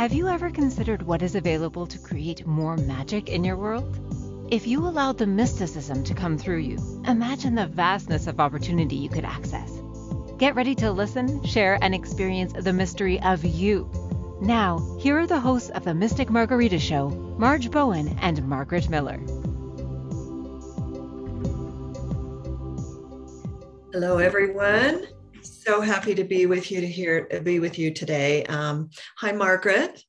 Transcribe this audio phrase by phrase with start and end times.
[0.00, 4.48] Have you ever considered what is available to create more magic in your world?
[4.50, 9.10] If you allowed the mysticism to come through you, imagine the vastness of opportunity you
[9.10, 9.70] could access.
[10.38, 13.90] Get ready to listen, share, and experience the mystery of you.
[14.40, 19.18] Now, here are the hosts of the Mystic Margarita Show, Marge Bowen and Margaret Miller.
[23.92, 25.08] Hello, everyone.
[25.42, 28.44] So happy to be with you to hear be with you today.
[28.44, 30.02] Um, hi, Margaret.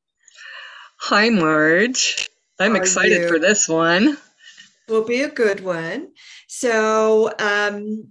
[1.00, 2.30] Hi, Marge.
[2.60, 4.18] I'm excited for this one
[4.92, 6.10] will be a good one.
[6.48, 8.10] So, um,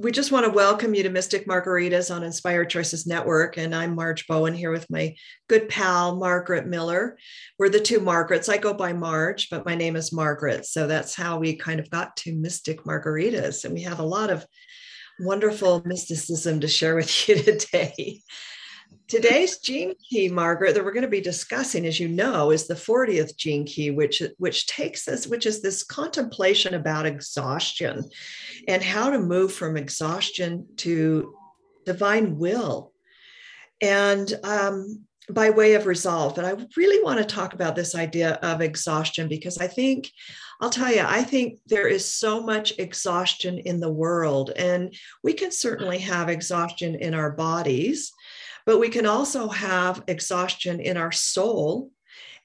[0.00, 3.56] we just want to welcome you to Mystic Margaritas on Inspired Choices Network.
[3.56, 5.16] And I'm Marge Bowen here with my
[5.48, 7.18] good pal, Margaret Miller.
[7.58, 8.48] We're the two Margarets.
[8.48, 10.66] I go by Marge, but my name is Margaret.
[10.66, 13.64] So that's how we kind of got to Mystic Margaritas.
[13.64, 14.46] And we have a lot of
[15.20, 18.22] wonderful mysticism to share with you today.
[19.06, 22.74] Today's gene key, Margaret, that we're going to be discussing, as you know, is the
[22.74, 28.04] 40th gene key, which, which takes us, which is this contemplation about exhaustion
[28.66, 31.34] and how to move from exhaustion to
[31.86, 32.92] divine will.
[33.80, 38.34] And um, by way of resolve, but I really want to talk about this idea
[38.42, 40.10] of exhaustion because I think
[40.60, 45.32] I'll tell you, I think there is so much exhaustion in the world, and we
[45.32, 48.12] can certainly have exhaustion in our bodies.
[48.66, 51.90] But we can also have exhaustion in our soul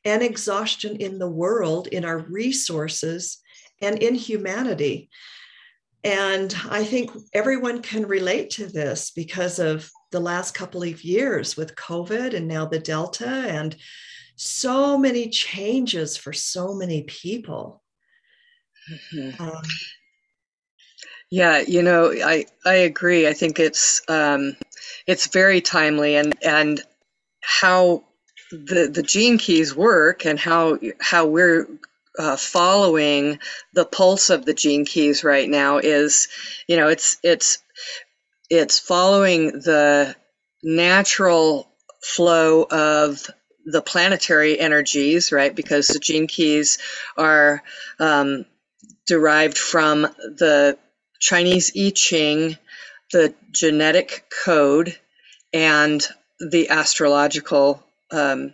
[0.05, 3.39] and exhaustion in the world, in our resources,
[3.81, 5.09] and in humanity.
[6.03, 11.57] And I think everyone can relate to this because of the last couple of years
[11.57, 13.75] with COVID and now the Delta, and
[14.37, 17.83] so many changes for so many people.
[19.11, 19.43] Mm-hmm.
[19.43, 19.63] Um,
[21.29, 23.27] yeah, you know, I I agree.
[23.27, 24.55] I think it's um,
[25.07, 26.81] it's very timely and and
[27.41, 28.03] how
[28.51, 31.67] the the gene keys work and how how we're
[32.19, 33.39] uh, following
[33.73, 36.27] the pulse of the gene keys right now is
[36.67, 37.57] you know it's it's
[38.61, 40.15] it's following the
[40.63, 41.69] natural
[42.03, 43.29] flow of
[43.65, 46.79] the planetary energies right because the gene keys
[47.17, 47.63] are
[47.99, 48.45] um,
[49.07, 50.77] derived from the
[51.19, 52.57] chinese i ching
[53.11, 54.97] the genetic code
[55.53, 56.07] and
[56.39, 58.53] the astrological um,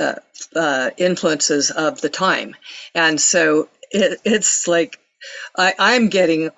[0.00, 0.14] uh,
[0.56, 2.56] uh, influences of the time.
[2.94, 4.98] And so it, it's like
[5.56, 6.50] I, I'm getting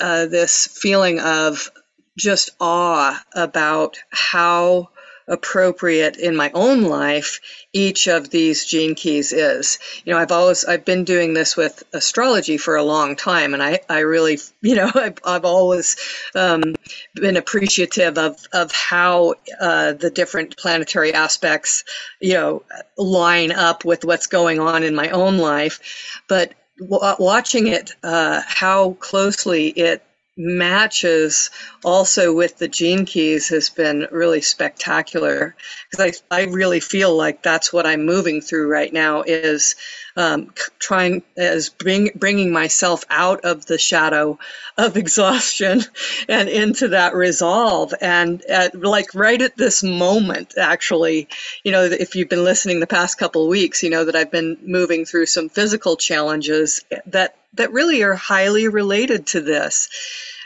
[0.00, 1.70] uh, this feeling of
[2.18, 4.90] just awe about how
[5.28, 7.40] appropriate in my own life
[7.74, 9.78] each of these gene keys is.
[10.04, 13.62] You know i've always i've been doing this with astrology for a long time and
[13.62, 15.96] i i really you know i've, I've always
[16.34, 16.76] um,
[17.14, 21.84] been appreciative of of how uh, the different planetary aspects
[22.20, 22.62] you know
[22.96, 26.22] line up with what's going on in my own life.
[26.28, 30.02] But w- watching it uh, how closely it
[30.38, 31.50] matches
[31.84, 35.56] also with the gene keys has been really spectacular.
[35.90, 39.74] Because I, I really feel like that's what I'm moving through right now is
[40.18, 44.36] um, trying as bring, bringing myself out of the shadow
[44.76, 45.80] of exhaustion
[46.28, 47.94] and into that resolve.
[48.00, 51.28] And at, like right at this moment actually
[51.62, 54.58] you know if you've been listening the past couple weeks you know that I've been
[54.62, 59.88] moving through some physical challenges that that really are highly related to this.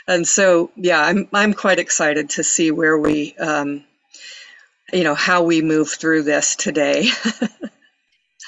[0.07, 3.83] And so yeah i'm i'm quite excited to see where we um,
[4.91, 7.09] you know how we move through this today.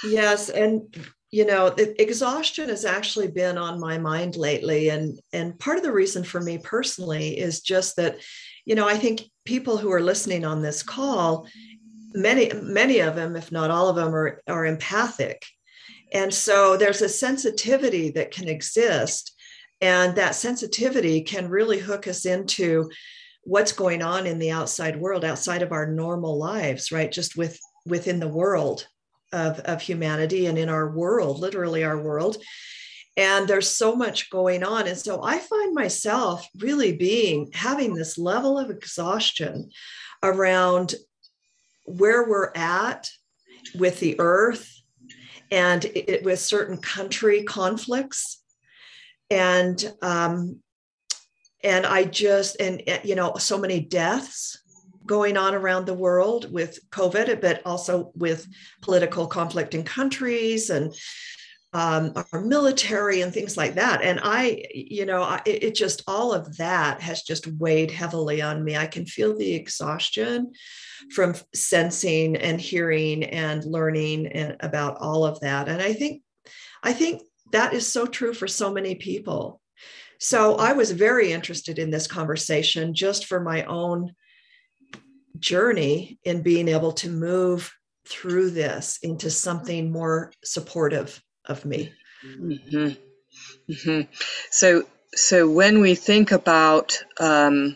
[0.03, 0.95] Yes and
[1.35, 5.83] you know the exhaustion has actually been on my mind lately and and part of
[5.83, 8.15] the reason for me personally is just that
[8.63, 11.45] you know i think people who are listening on this call
[12.13, 15.43] many many of them if not all of them are are empathic
[16.13, 19.35] and so there's a sensitivity that can exist
[19.81, 22.89] and that sensitivity can really hook us into
[23.43, 27.11] what's going on in the outside world, outside of our normal lives, right?
[27.11, 28.87] Just with within the world
[29.35, 32.37] of, of humanity and in our world, literally our world.
[33.17, 34.87] And there's so much going on.
[34.87, 39.69] And so I find myself really being having this level of exhaustion
[40.23, 40.95] around
[41.83, 43.09] where we're at
[43.75, 44.71] with the earth
[45.51, 48.41] and it, with certain country conflicts
[49.29, 50.59] and um,
[51.63, 54.61] and I just and you know so many deaths
[55.05, 58.47] going on around the world with COVID, but also with
[58.81, 60.93] political conflict in countries and
[61.73, 64.01] um, our military and things like that.
[64.01, 68.63] And I, you know, I, it just all of that has just weighed heavily on
[68.63, 68.77] me.
[68.77, 70.53] I can feel the exhaustion
[71.11, 75.67] from sensing and hearing and learning and about all of that.
[75.67, 76.21] And I think,
[76.81, 79.59] I think that is so true for so many people.
[80.17, 84.15] So I was very interested in this conversation just for my own
[85.39, 87.73] journey in being able to move
[88.07, 91.91] through this into something more supportive of me.
[92.25, 92.93] Mm-hmm.
[93.71, 94.11] Mm-hmm.
[94.51, 94.83] So,
[95.13, 97.75] so when we think about um,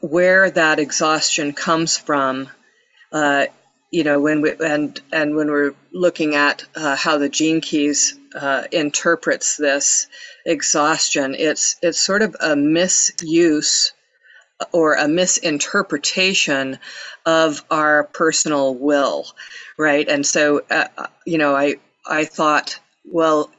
[0.00, 2.48] where that exhaustion comes from,
[3.12, 3.46] uh,
[3.90, 8.18] you know, when we and and when we're looking at uh, how the gene keys
[8.34, 10.08] uh, interprets this
[10.44, 13.92] exhaustion, it's it's sort of a misuse
[14.72, 16.78] or a misinterpretation
[17.26, 19.26] of our personal will,
[19.78, 20.08] right?
[20.08, 20.86] And so, uh,
[21.26, 23.50] you know, I I thought, well,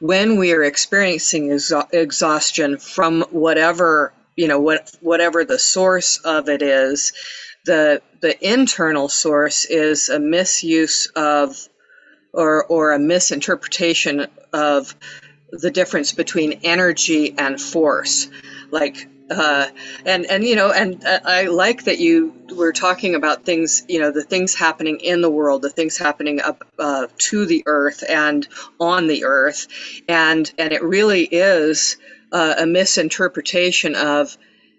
[0.00, 1.58] when we are experiencing
[1.92, 7.12] exhaustion from whatever you know what whatever the source of it is,
[7.64, 11.68] the the internal source is a misuse of
[12.32, 14.94] or or a misinterpretation of
[15.50, 18.28] the difference between energy and force
[18.70, 19.68] like uh,
[20.06, 24.00] and and you know and uh, I like that you were talking about things you
[24.00, 28.04] know the things happening in the world the things happening up uh, to the earth
[28.08, 28.46] and
[28.80, 29.68] on the earth.
[30.08, 31.96] And and it really is
[32.32, 34.36] uh, a misinterpretation of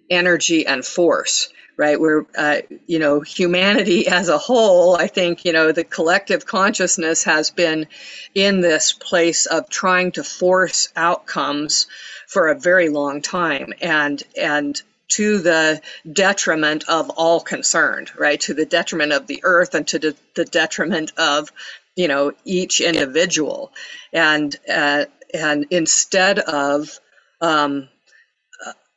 [0.10, 2.00] energy and force right?
[2.00, 7.24] Where uh, you know humanity as a whole i think you know the collective consciousness
[7.24, 7.88] has been
[8.36, 11.88] in this place of trying to force outcomes
[12.34, 15.80] for a very long time and and to the
[16.12, 20.46] detriment of all concerned right to the detriment of the earth and to the, the
[20.46, 21.52] detriment of
[21.96, 23.72] you know each individual
[24.12, 27.00] and uh, and instead of
[27.42, 27.88] um,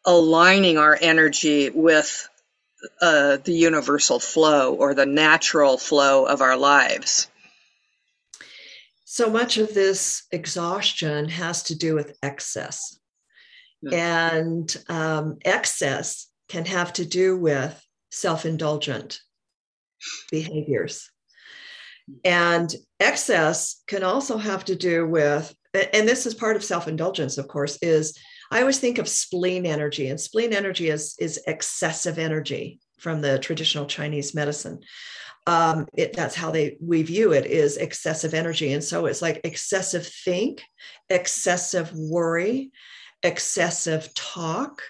[0.07, 2.29] aligning our energy with
[3.03, 7.29] uh, the universal flow or the natural flow of our lives.
[9.05, 12.99] So much of this exhaustion has to do with excess.
[13.93, 17.81] And um, excess can have to do with
[18.11, 19.21] self indulgent
[20.31, 21.11] behaviors.
[22.25, 27.39] And excess can also have to do with, and this is part of self indulgence,
[27.39, 28.19] of course, is
[28.51, 33.39] I always think of spleen energy, and spleen energy is, is excessive energy from the
[33.39, 34.81] traditional Chinese medicine.
[35.49, 39.41] Um, it, that's how they we view it is excessive energy, and so it's like
[39.45, 40.63] excessive think,
[41.09, 42.71] excessive worry,
[43.23, 44.83] excessive talk,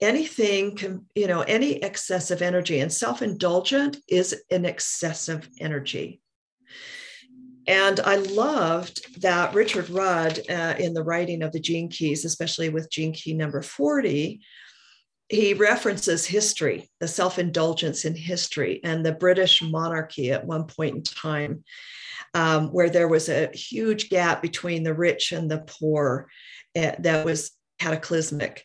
[0.00, 6.20] anything can you know any excessive energy, and self indulgent is an excessive energy.
[7.68, 12.68] And I loved that Richard Rudd, uh, in the writing of the Gene Keys, especially
[12.68, 14.40] with Gene Key number 40,
[15.28, 20.96] he references history, the self indulgence in history, and the British monarchy at one point
[20.96, 21.64] in time,
[22.34, 26.28] um, where there was a huge gap between the rich and the poor
[26.76, 28.64] that was cataclysmic.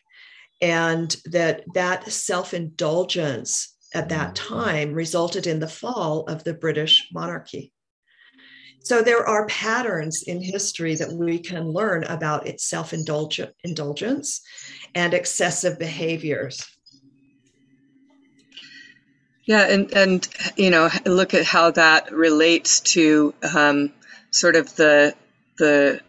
[0.60, 7.08] And that that self indulgence at that time resulted in the fall of the British
[7.12, 7.72] monarchy.
[8.84, 14.40] So there are patterns in history that we can learn about its self-indulgence
[14.94, 16.66] and excessive behaviors.
[19.44, 23.92] Yeah, and and you know, look at how that relates to um,
[24.30, 25.14] sort of the
[25.58, 26.00] the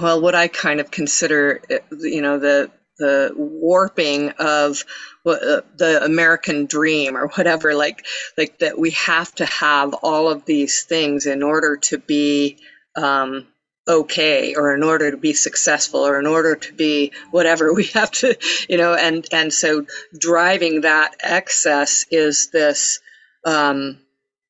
[0.00, 1.62] well, what I kind of consider,
[1.98, 4.84] you know, the the warping of
[5.24, 8.04] uh, the American dream or whatever, like
[8.36, 12.58] like that we have to have all of these things in order to be
[12.96, 13.46] um,
[13.88, 18.10] okay or in order to be successful or in order to be whatever we have
[18.10, 18.36] to
[18.68, 19.86] you know and and so
[20.18, 23.00] driving that excess is this
[23.44, 23.98] um,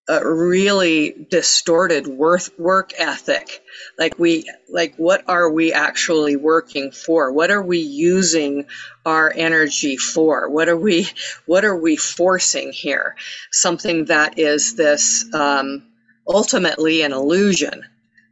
[0.08, 3.62] a really distorted worth work ethic.
[3.98, 7.32] Like we like what are we actually working for?
[7.32, 8.66] What are we using
[9.04, 10.48] our energy for?
[10.50, 11.08] What are we
[11.46, 13.16] what are we forcing here?
[13.52, 15.86] Something that is this um,
[16.26, 17.84] ultimately an illusion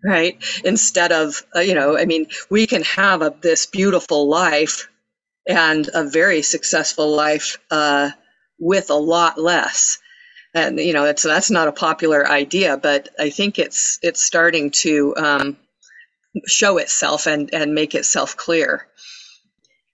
[0.05, 0.37] right?
[0.65, 4.89] Instead of uh, you know i mean we can have a, this beautiful life
[5.49, 8.11] and a very successful life uh,
[8.59, 9.99] with a lot less
[10.57, 14.71] and you know it's that's not a popular idea but i think it's it's starting
[14.71, 15.57] to um,
[16.47, 18.89] show itself and and make itself clear.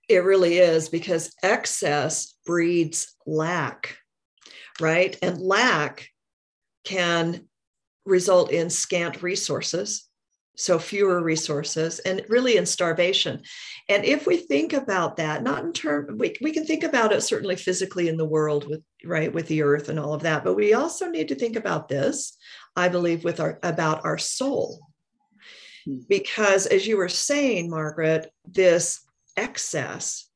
[0.08, 3.96] It really is because excess breeds lack
[4.80, 5.16] right?
[5.22, 6.08] And lack
[6.84, 7.48] can
[8.04, 10.08] result in scant resources
[10.54, 13.42] so fewer resources and really in starvation.
[13.88, 17.22] And if we think about that not in term we, we can think about it
[17.22, 20.54] certainly physically in the world with right with the earth and all of that but
[20.54, 22.36] we also need to think about this
[22.76, 24.80] i believe with our about our soul.
[25.84, 25.98] Hmm.
[26.08, 29.00] because as you were saying margaret this
[29.36, 30.28] excess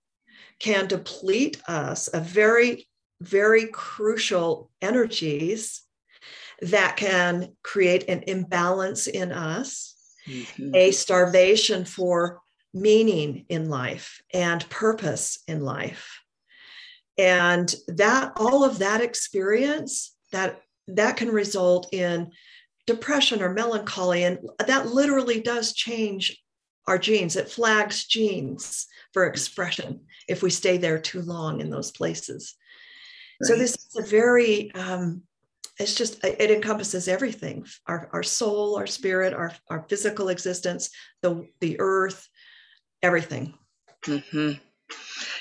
[0.58, 2.88] can deplete us of very
[3.20, 5.82] very crucial energies
[6.62, 9.95] that can create an imbalance in us
[10.26, 10.74] mm-hmm.
[10.74, 12.40] a starvation for
[12.74, 16.20] meaning in life and purpose in life.
[17.18, 22.30] And that all of that experience that that can result in
[22.86, 26.40] depression or melancholy and that literally does change
[26.86, 31.90] our genes it flags genes for expression if we stay there too long in those
[31.90, 32.54] places
[33.42, 33.48] right.
[33.48, 35.22] so this is a very um,
[35.78, 40.90] it's just it encompasses everything our, our soul our spirit our, our physical existence
[41.22, 42.28] the the earth
[43.02, 43.54] everything
[44.02, 44.52] mm-hmm.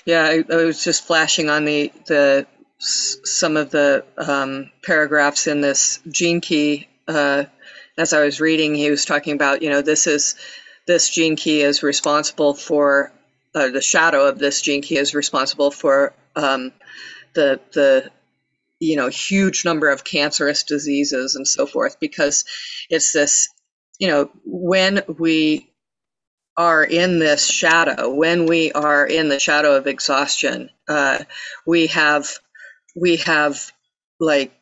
[0.06, 5.62] yeah I, I, was just flashing on the the some of the um, paragraphs in
[5.62, 7.46] this gene key uh,
[7.98, 10.36] as i was reading he was talking about you know this is
[10.86, 13.12] this gene key is responsible for
[13.56, 16.74] uh, the shadow of this gene key is responsible for um,
[17.34, 18.12] the the
[18.80, 22.46] you know huge number of cancerous diseases and so forth because
[22.90, 23.50] it's this
[24.00, 25.72] you know when we
[26.58, 31.20] are in this shadow when we are in the shadow of exhaustion uh,
[31.66, 32.30] we have
[32.96, 33.72] we have
[34.20, 34.54] like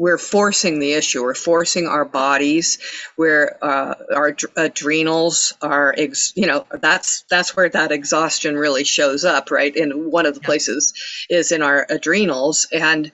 [0.00, 1.22] we're forcing the issue.
[1.22, 2.78] We're forcing our bodies.
[3.16, 9.26] Where uh, our adrenals are, ex- you know, that's that's where that exhaustion really shows
[9.26, 9.76] up, right?
[9.76, 10.94] And one of the places
[11.28, 13.12] is in our adrenals, and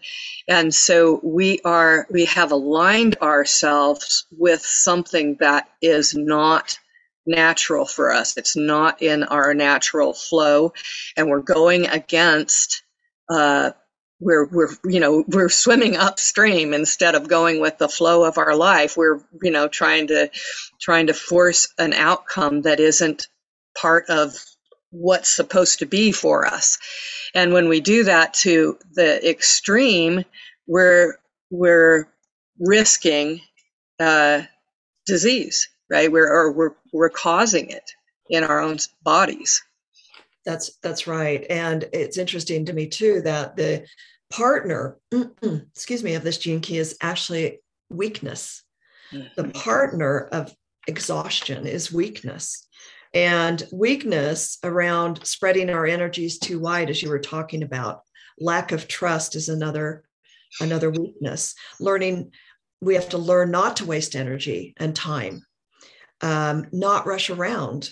[0.48, 6.78] and so we are we have aligned ourselves with something that is not
[7.26, 8.36] natural for us.
[8.36, 10.72] It's not in our natural flow,
[11.16, 12.84] and we're going against.
[13.28, 13.72] Uh,
[14.20, 18.56] we're we're you know we're swimming upstream instead of going with the flow of our
[18.56, 18.96] life.
[18.96, 20.30] We're you know trying to
[20.80, 23.28] trying to force an outcome that isn't
[23.80, 24.34] part of
[24.90, 26.78] what's supposed to be for us.
[27.34, 30.24] And when we do that to the extreme
[30.68, 31.16] we're
[31.50, 32.08] we're
[32.60, 33.40] risking
[34.00, 34.42] uh,
[35.06, 36.10] disease right?
[36.10, 37.92] We're or we're we're causing it
[38.30, 39.62] in our own bodies
[40.46, 41.44] that's that's right.
[41.50, 43.84] And it's interesting to me too that the
[44.30, 44.96] partner,
[45.42, 47.58] excuse me, of this gene key is actually
[47.90, 48.62] weakness.
[49.12, 49.26] Mm-hmm.
[49.36, 50.54] The partner of
[50.86, 52.66] exhaustion is weakness.
[53.12, 58.02] And weakness around spreading our energies too wide, as you were talking about.
[58.38, 60.04] Lack of trust is another
[60.60, 61.54] another weakness.
[61.80, 62.30] Learning,
[62.80, 65.44] we have to learn not to waste energy and time,
[66.20, 67.90] um, not rush around,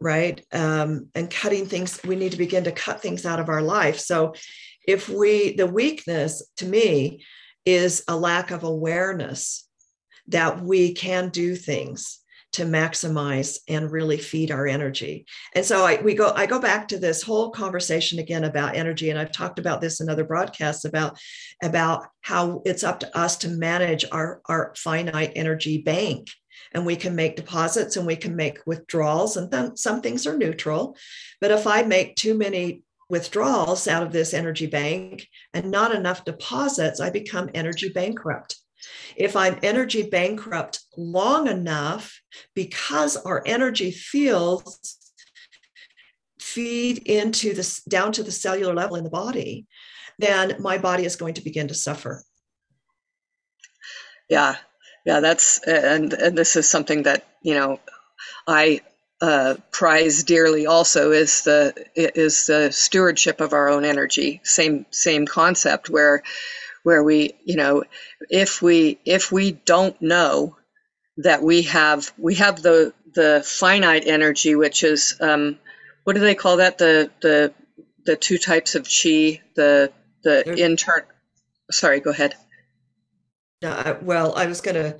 [0.00, 0.44] right?
[0.52, 3.98] Um, and cutting things, we need to begin to cut things out of our life.
[3.98, 4.34] So,
[4.86, 7.22] if we, the weakness to me
[7.66, 9.68] is a lack of awareness
[10.28, 12.20] that we can do things
[12.52, 15.26] to maximize and really feed our energy.
[15.54, 19.10] And so I we go I go back to this whole conversation again about energy
[19.10, 21.18] and I've talked about this in other broadcasts about
[21.62, 26.28] about how it's up to us to manage our our finite energy bank
[26.72, 30.36] and we can make deposits and we can make withdrawals and then some things are
[30.36, 30.96] neutral.
[31.40, 36.24] But if i make too many withdrawals out of this energy bank and not enough
[36.24, 38.56] deposits i become energy bankrupt.
[39.16, 42.20] If i'm energy bankrupt long enough
[42.54, 44.96] because our energy fields
[46.38, 49.66] feed into this down to the cellular level in the body
[50.18, 52.24] then my body is going to begin to suffer.
[54.28, 54.56] Yeah
[55.08, 57.80] yeah that's and and this is something that you know
[58.46, 58.80] i
[59.20, 64.40] uh, prize dearly also is the is the stewardship of our own energy.
[64.44, 66.22] Same same concept where
[66.84, 67.84] where we you know
[68.30, 70.56] if we if we don't know
[71.16, 75.58] that we have we have the the finite energy which is um,
[76.04, 76.78] what do they call that?
[76.78, 77.52] The the
[78.04, 81.02] the two types of chi the the intern
[81.70, 82.34] sorry go ahead
[83.62, 84.98] uh, well, I was going to.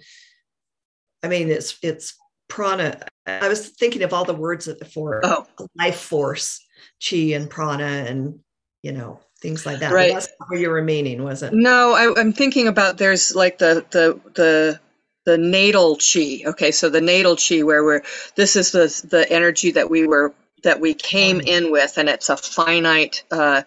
[1.22, 2.14] I mean, it's it's
[2.48, 3.00] prana.
[3.26, 5.46] I was thinking of all the words for oh.
[5.76, 6.64] life force,
[7.06, 8.40] chi and prana, and
[8.82, 9.92] you know things like that.
[9.92, 10.12] Right.
[10.12, 11.52] But that's where you were meaning, was it?
[11.52, 14.80] No, I, I'm thinking about there's like the the the
[15.24, 16.42] the natal chi.
[16.46, 18.02] Okay, so the natal chi, where we're
[18.36, 22.28] this is the the energy that we were that we came in with, and it's
[22.28, 23.22] a finite.
[23.30, 23.62] Uh,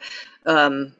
[0.45, 0.93] um,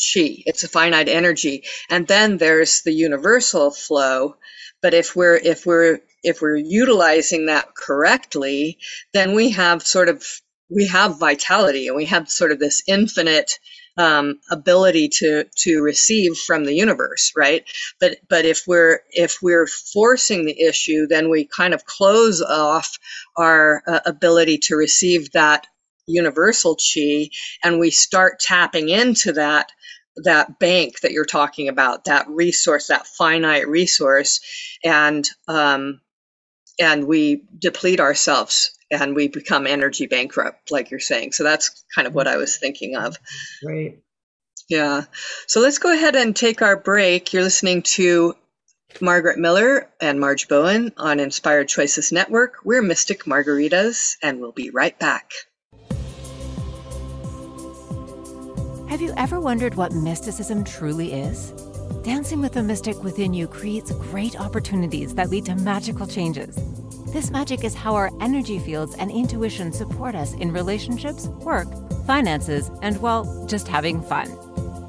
[0.00, 0.42] chi.
[0.46, 1.64] It's a finite energy.
[1.88, 4.36] And then there's the universal flow.
[4.82, 8.78] But if we're if we're if we're utilizing that correctly,
[9.12, 10.24] then we have sort of
[10.70, 13.52] we have vitality and we have sort of this infinite
[13.96, 17.64] um, ability to to receive from the universe, right?
[18.00, 22.98] But but if we're if we're forcing the issue, then we kind of close off
[23.36, 25.66] our uh, ability to receive that
[26.06, 27.28] universal chi,
[27.62, 29.70] and we start tapping into that
[30.16, 34.40] that bank that you're talking about, that resource, that finite resource,
[34.84, 36.00] and um,
[36.80, 41.32] and we deplete ourselves and we become energy bankrupt, like you're saying.
[41.32, 43.18] So that's kind of what I was thinking of.
[43.64, 44.00] Right.
[44.68, 45.02] Yeah.
[45.46, 47.32] So let's go ahead and take our break.
[47.32, 48.34] You're listening to
[49.00, 52.56] Margaret Miller and Marge Bowen on Inspired Choices Network.
[52.64, 55.32] We're Mystic Margaritas, and we'll be right back.
[58.90, 61.52] Have you ever wondered what mysticism truly is?
[62.02, 66.56] Dancing with the mystic within you creates great opportunities that lead to magical changes.
[67.12, 71.68] This magic is how our energy fields and intuition support us in relationships, work,
[72.04, 74.28] finances, and, well, just having fun.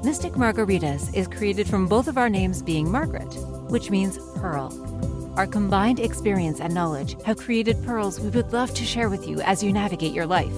[0.02, 3.32] Mystic Margaritas is created from both of our names being Margaret,
[3.70, 5.32] which means pearl.
[5.36, 9.40] Our combined experience and knowledge have created pearls we would love to share with you
[9.42, 10.54] as you navigate your life.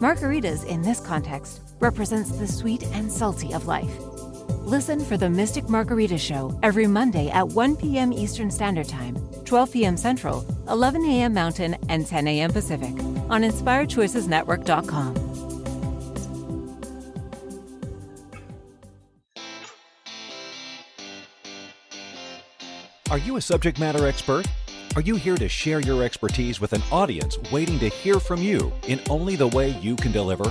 [0.00, 3.92] Margaritas, in this context, represents the sweet and salty of life.
[4.64, 8.12] Listen for the Mystic Margarita Show every Monday at 1 p.m.
[8.12, 9.96] Eastern Standard Time, 12 p.m.
[9.96, 11.34] Central, 11 a.m.
[11.34, 12.52] Mountain, and 10 a.m.
[12.52, 12.92] Pacific
[13.28, 15.18] on InspiredChoicesNetwork.com.
[23.10, 24.46] Are you a subject matter expert?
[24.94, 28.72] Are you here to share your expertise with an audience waiting to hear from you
[28.88, 30.50] in only the way you can deliver?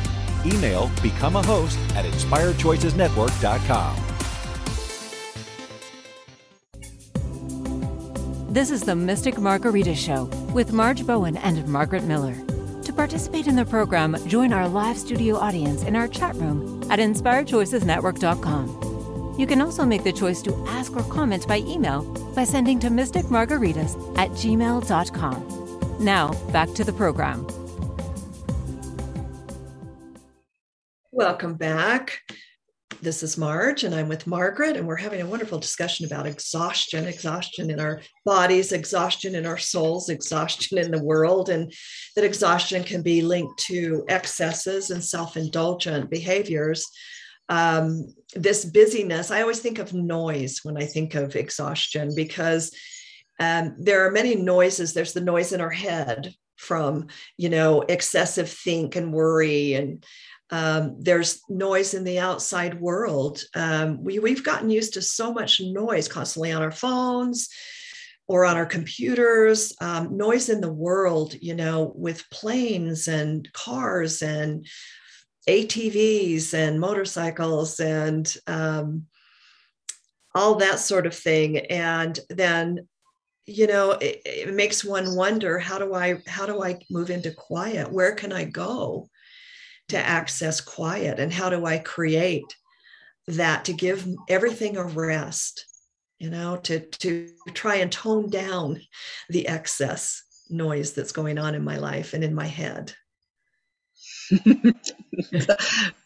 [0.45, 4.11] Email become a host at inspiredchoicesnetwork.com.
[8.53, 12.35] This is the Mystic Margarita Show with Marge Bowen and Margaret Miller.
[12.83, 16.99] To participate in the program, join our live studio audience in our chat room at
[16.99, 19.35] inspiredchoicesnetwork.com.
[19.39, 22.03] You can also make the choice to ask or comment by email
[22.35, 26.03] by sending to mysticmargaritas at gmail.com.
[26.03, 27.47] Now, back to the program.
[31.13, 32.19] Welcome back.
[33.01, 37.05] This is Marge, and I'm with Margaret, and we're having a wonderful discussion about exhaustion
[37.05, 41.73] exhaustion in our bodies, exhaustion in our souls, exhaustion in the world, and
[42.15, 46.87] that exhaustion can be linked to excesses and self indulgent behaviors.
[47.49, 52.73] Um, this busyness, I always think of noise when I think of exhaustion because
[53.37, 54.93] um, there are many noises.
[54.93, 60.05] There's the noise in our head from, you know, excessive think and worry and
[60.51, 63.41] um, there's noise in the outside world.
[63.55, 67.49] Um, we, we've gotten used to so much noise constantly on our phones
[68.27, 74.21] or on our computers, um, noise in the world, you know, with planes and cars
[74.21, 74.65] and
[75.47, 79.05] ATVs and motorcycles and um,
[80.35, 81.57] all that sort of thing.
[81.57, 82.87] And then
[83.47, 87.31] you know it, it, makes one wonder how do i how do i move into
[87.31, 89.09] quiet where can i go
[89.91, 92.55] to access quiet and how do i create
[93.27, 95.65] that to give everything a rest
[96.19, 98.79] you know to to try and tone down
[99.29, 102.93] the excess noise that's going on in my life and in my head?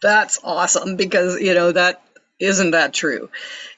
[0.02, 2.04] That's awesome because you know that
[2.40, 3.30] isn't that true?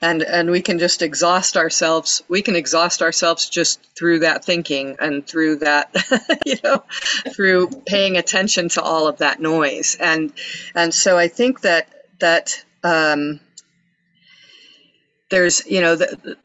[0.02, 4.98] And and we can just exhaust ourselves we can exhaust ourselves just through that thinking
[5.00, 5.96] and through that
[6.46, 6.84] you know
[7.34, 9.98] through paying attention to all of that noise.
[10.00, 10.34] And
[10.76, 11.88] and so i think that
[12.20, 13.40] that um
[15.30, 16.38] there's you know the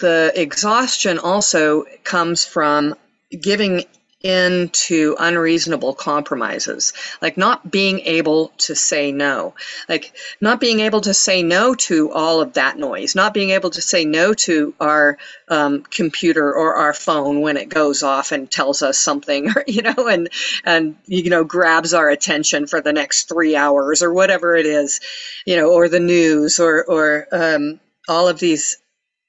[0.00, 2.94] the exhaustion also comes from
[3.40, 3.84] giving
[4.22, 9.54] into unreasonable compromises, like not being able to say no,
[9.88, 13.70] like not being able to say no to all of that noise, not being able
[13.70, 18.50] to say no to our um, computer or our phone when it goes off and
[18.50, 20.28] tells us something, or, you know, and
[20.64, 25.00] and you know grabs our attention for the next three hours or whatever it is,
[25.44, 28.78] you know, or the news or or um, all of these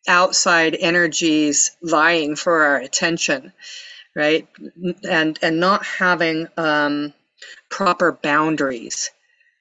[0.07, 3.53] outside energies vying for our attention
[4.15, 4.47] right?
[5.09, 7.13] And and not having um,
[7.69, 9.11] proper boundaries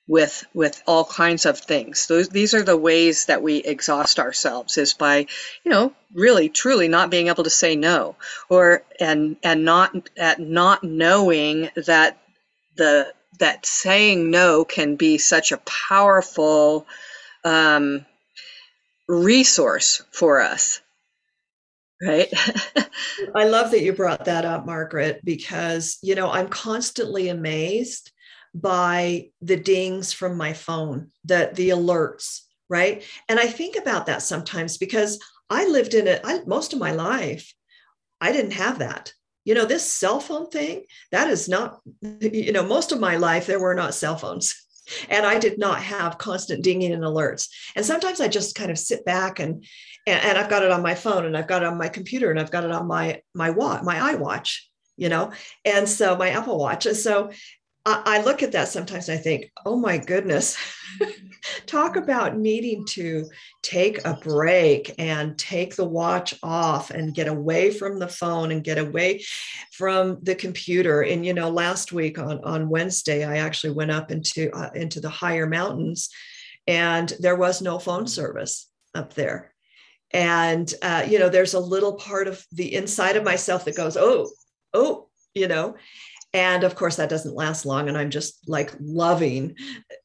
[0.09, 2.07] with with all kinds of things.
[2.09, 5.27] Those these are the ways that we exhaust ourselves is by,
[5.65, 8.17] you know, really truly not being able to say no
[8.51, 12.19] or and and not at not knowing that
[12.77, 16.87] the that saying no can be such a powerful
[17.45, 18.07] um,
[19.09, 20.82] resource for us
[22.03, 22.29] right?
[23.35, 28.11] I love that you brought that up margaret because you know i'm constantly amazed
[28.55, 33.05] by the dings from my phone the the alerts right?
[33.29, 35.19] And i think about that sometimes because
[35.51, 37.53] i lived in it most of my life
[38.21, 39.12] i didn't have that.
[39.45, 41.81] You know this cell phone thing that is not
[42.21, 44.55] you know most of my life there were not cell phones
[45.09, 47.49] and i did not have constant dinging and alerts.
[47.77, 49.64] And sometimes i just kind of sit back and
[50.07, 52.40] and, i've got it on my phone and i've got it on my computer and
[52.40, 54.59] i've got it on my my watch my iwatch
[54.97, 55.33] you know?
[55.64, 56.87] And so my apple watch.
[56.87, 57.31] And so
[57.85, 60.57] I, look at that sometimes and i think oh my goodness.
[61.66, 63.29] Talk about needing to
[63.62, 68.62] take a break and take the watch off and get away from the phone and
[68.62, 69.25] get away
[69.73, 71.03] from the computer.
[71.03, 75.01] And you know last week on on wednesday i actually went up into uh, into
[75.01, 76.09] the higher mountains
[76.66, 79.53] and there was no phone service up there.
[80.12, 83.97] And uh, you know there's a little part of the inside of myself that goes
[83.97, 84.31] oh
[84.75, 85.75] oh you know
[86.35, 89.55] and of course that doesn't last long and i'm just like loving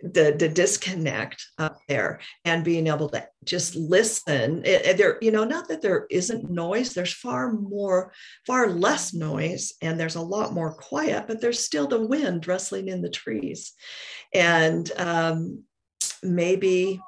[0.02, 4.64] the, the disconnect up there and being able to just listen.
[4.66, 8.12] It, it, there you know not that there isn't noise there's far more
[8.46, 12.90] far less noise and there's a lot more quiet but there's still the wind rustling
[12.90, 13.74] in the trees.
[14.34, 15.64] And um,
[16.22, 17.00] maybe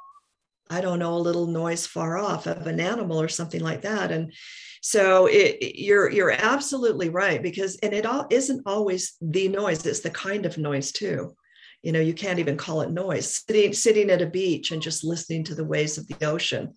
[0.69, 4.11] i don't know a little noise far off of an animal or something like that
[4.11, 4.31] and
[4.81, 9.99] so it, you're you're absolutely right because and it all isn't always the noise; it's
[10.01, 11.35] the kind of noise too.
[11.83, 13.43] You know, you can't even call it noise.
[13.47, 16.73] Sitting sitting at a beach and just listening to the waves of the ocean.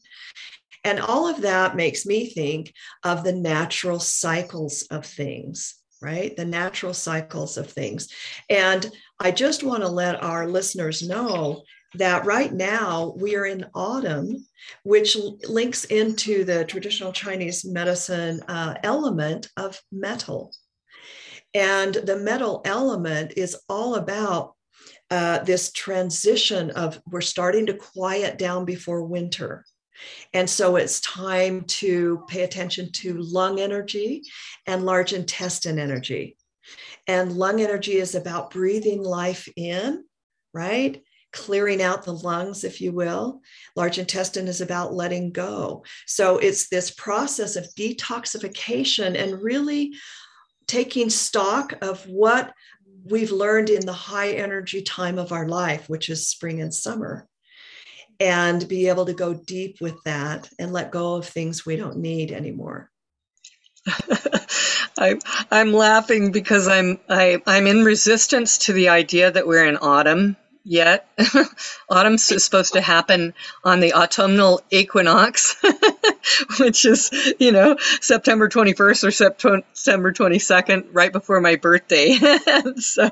[0.84, 2.72] And all of that makes me think
[3.04, 6.36] of the natural cycles of things, right?
[6.36, 8.08] The natural cycles of things.
[8.50, 11.62] And I just want to let our listeners know
[11.94, 14.46] that right now we are in autumn,
[14.82, 15.16] which
[15.48, 20.52] links into the traditional Chinese medicine uh, element of metal.
[21.54, 24.54] And the metal element is all about
[25.10, 29.66] uh, this transition of we're starting to quiet down before winter.
[30.32, 34.22] And so it's time to pay attention to lung energy
[34.66, 36.36] and large intestine energy.
[37.06, 40.04] And lung energy is about breathing life in,
[40.54, 41.02] right?
[41.32, 43.40] Clearing out the lungs, if you will.
[43.74, 45.84] Large intestine is about letting go.
[46.06, 49.94] So it's this process of detoxification and really
[50.66, 52.52] taking stock of what
[53.04, 57.26] we've learned in the high energy time of our life, which is spring and summer.
[58.20, 61.96] And be able to go deep with that and let go of things we don't
[61.96, 62.88] need anymore.
[64.98, 65.18] I,
[65.50, 70.36] I'm laughing because I'm I, I'm in resistance to the idea that we're in autumn
[70.64, 71.08] yet.
[71.90, 75.56] Autumn's supposed to happen on the autumnal equinox,
[76.58, 82.12] which is, you know, September 21st or September 22nd, right before my birthday.
[82.76, 83.08] so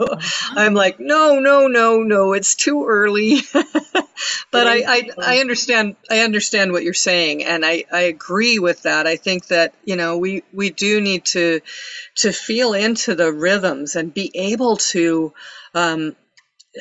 [0.51, 3.39] I'm like, no, no, no, no, it's too early.
[3.53, 7.45] but I, I, I understand, I understand what you're saying.
[7.45, 9.07] And I, I agree with that.
[9.07, 11.61] I think that, you know, we, we do need to,
[12.17, 15.33] to feel into the rhythms and be able to,
[15.75, 16.17] um,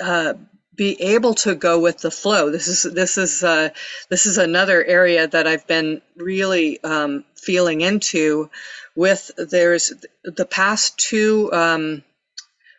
[0.01, 0.33] uh,
[0.79, 2.49] be able to go with the flow.
[2.49, 3.69] This is this is uh,
[4.07, 8.49] this is another area that I've been really um, feeling into.
[8.95, 9.91] With there's
[10.23, 11.51] the past two.
[11.51, 12.03] Um,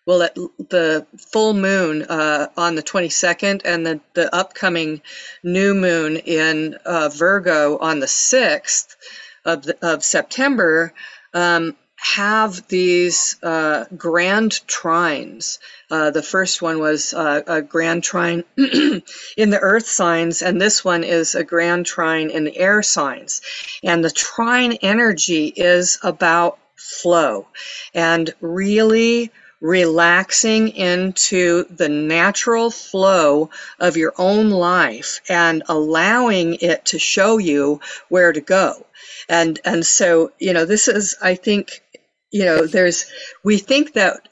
[0.06, 5.02] well, the full moon uh, on the 22nd and the, the upcoming
[5.44, 8.96] new moon in uh, Virgo on the 6th
[9.44, 10.94] of, the, of September
[11.32, 15.58] um, have these uh, grand trines.
[15.90, 20.82] Uh, the first one was uh, a grand trine in the earth signs, and this
[20.84, 23.42] one is a grand trine in the air signs.
[23.82, 27.46] And the trine energy is about flow
[27.94, 36.98] and really relaxing into the natural flow of your own life and allowing it to
[36.98, 38.86] show you where to go
[39.28, 41.82] and and so you know this is i think
[42.30, 43.06] you know there's
[43.44, 44.28] we think that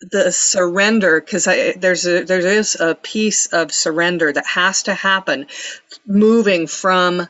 [0.00, 5.46] the surrender because there's a there is a piece of surrender that has to happen
[6.06, 7.26] moving from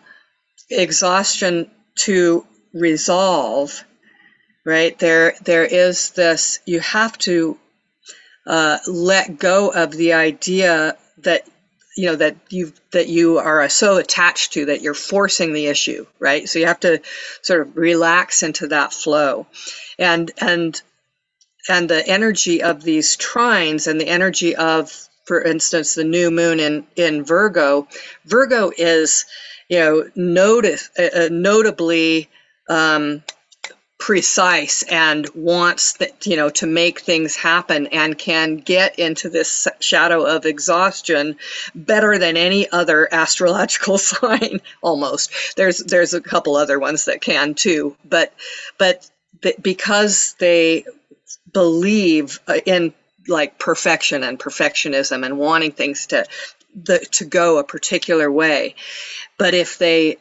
[0.71, 3.85] exhaustion to resolve
[4.65, 4.99] right?
[4.99, 6.61] There, there is this.
[6.67, 7.59] You have to
[8.47, 11.49] uh, let go of the idea that
[11.99, 16.07] you know that you that you are so attached to that you're forcing the issue
[16.19, 16.49] right?
[16.49, 17.01] So you have to
[17.43, 19.47] sort of relax into that flow.
[19.99, 20.81] And and
[21.69, 24.91] and the energy of these trines and the energy of
[25.27, 27.87] for instance the new moon in in virgo
[28.25, 29.27] virgo is
[29.69, 32.29] you know notice uh, uh notably
[32.71, 33.23] um,
[33.99, 39.67] precise and wants that you know to make things happen and can get into this
[39.81, 41.37] shadow of exhaustion
[41.75, 45.33] better than any other astrological sign almost.
[45.57, 48.33] There's there's a couple other ones that can too but
[48.79, 49.11] but
[49.61, 50.85] because they
[51.53, 52.95] believe uh, in
[53.27, 56.25] like perfection and perfectionism and wanting things to
[56.75, 58.75] the, to go a particular way
[59.39, 60.17] but if they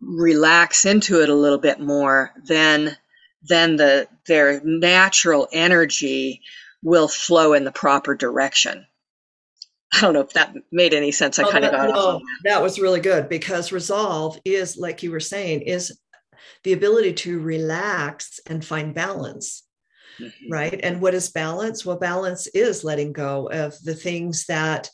[0.00, 2.96] relax into it a little bit more, then
[3.46, 6.40] then the their natural energy
[6.82, 8.86] will flow in the proper direction.
[9.94, 11.38] I don't know if that made any sense.
[11.38, 15.10] I oh, kind of got no, that was really good because resolve is like you
[15.10, 15.98] were saying is
[16.64, 19.62] the ability to relax and find balance.
[20.20, 20.52] Mm-hmm.
[20.52, 20.80] Right.
[20.82, 21.84] And what is balance?
[21.84, 24.88] Well, balance is letting go of the things that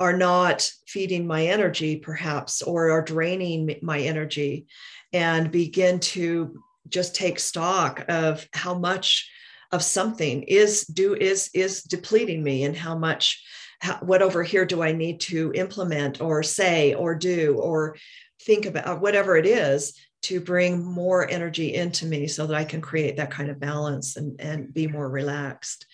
[0.00, 4.66] are not feeding my energy, perhaps, or are draining my energy,
[5.12, 9.30] and begin to just take stock of how much
[9.72, 13.44] of something is do is is depleting me and how much
[13.80, 17.94] how, what over here do i need to implement or say or do or
[18.42, 22.80] think about whatever it is to bring more energy into me so that i can
[22.80, 25.86] create that kind of balance and, and be more relaxed.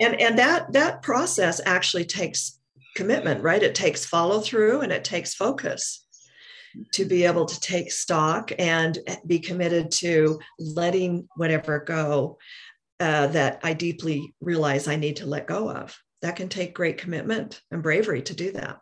[0.00, 2.58] And and that that process actually takes
[2.94, 3.62] commitment, right?
[3.62, 6.06] It takes follow through and it takes focus
[6.92, 12.38] to be able to take stock and be committed to letting whatever go
[13.00, 15.98] uh, that I deeply realize I need to let go of.
[16.22, 18.80] That can take great commitment and bravery to do that.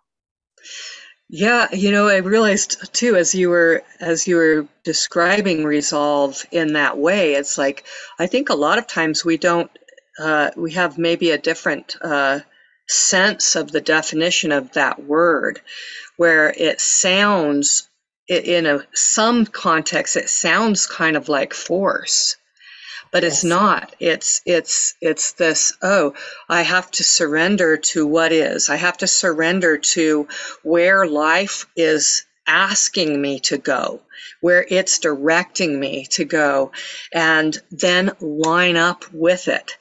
[1.32, 6.72] Yeah, you know, I realized too as you were as you were describing resolve in
[6.72, 7.84] that way, it's like
[8.18, 9.70] I think a lot of times we don't
[10.18, 12.40] uh, we have maybe a different uh,
[12.90, 15.60] sense of the definition of that word,
[16.16, 17.88] where it sounds,
[18.28, 22.36] in a, some context, it sounds kind of like force
[23.12, 23.32] but yes.
[23.32, 23.96] it's not.
[23.98, 26.14] It's it's it's this oh
[26.48, 28.68] i have to surrender to what is.
[28.68, 30.28] I have to surrender to
[30.62, 34.00] where life is asking me to go
[34.40, 36.72] where it's directing me to go
[37.12, 39.76] and then line up with it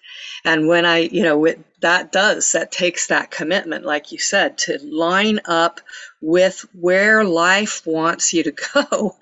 [0.45, 1.47] and when i you know
[1.81, 5.79] that does that takes that commitment like you said to line up
[6.21, 9.17] with where life wants you to go.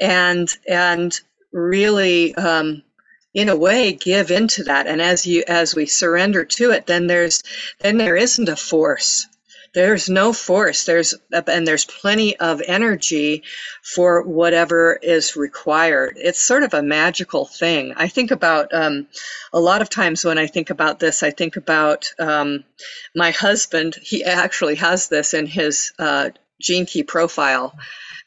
[0.00, 1.18] And and
[1.52, 2.82] really um,
[3.34, 4.86] in a way give into that.
[4.86, 7.42] And as you as we surrender to it then there's
[7.80, 9.26] then there isn't a force
[9.76, 10.86] there's no force.
[10.86, 13.42] There's and there's plenty of energy
[13.82, 16.14] for whatever is required.
[16.16, 17.92] It's sort of a magical thing.
[17.94, 19.06] I think about um,
[19.52, 22.64] a lot of times when i think about this i think about um,
[23.14, 23.96] my husband.
[24.02, 27.78] He actually has this in his uh, gene key profile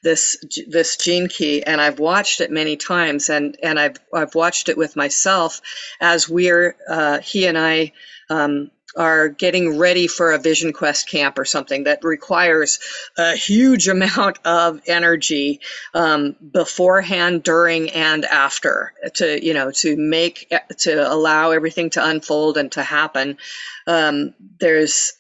[0.04, 4.70] this this gene key and I've watched it many times and and I've I've watched
[4.70, 5.62] it with myself
[6.00, 7.92] as we're uh, he and I
[8.30, 12.80] um, are getting ready for a Vision Quest camp or something that requires
[13.17, 15.62] a huge amount of energy
[15.93, 22.58] um, beforehand, during, and after to you know to make to allow everything to unfold
[22.58, 23.38] and to happen.
[23.88, 25.13] Um, there's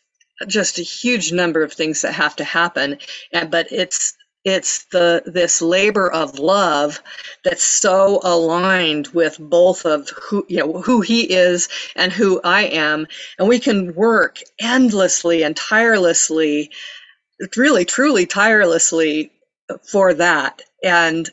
[0.47, 2.97] just a huge number of things that have to happen,
[3.33, 7.01] and but it's it's the this labor of love
[7.43, 12.63] that's so aligned with both of who you know who he is and who I
[12.63, 13.07] am.
[13.39, 16.71] And we can work endlessly and tirelessly
[17.57, 19.31] really truly tirelessly
[19.91, 20.61] for that.
[20.83, 21.29] And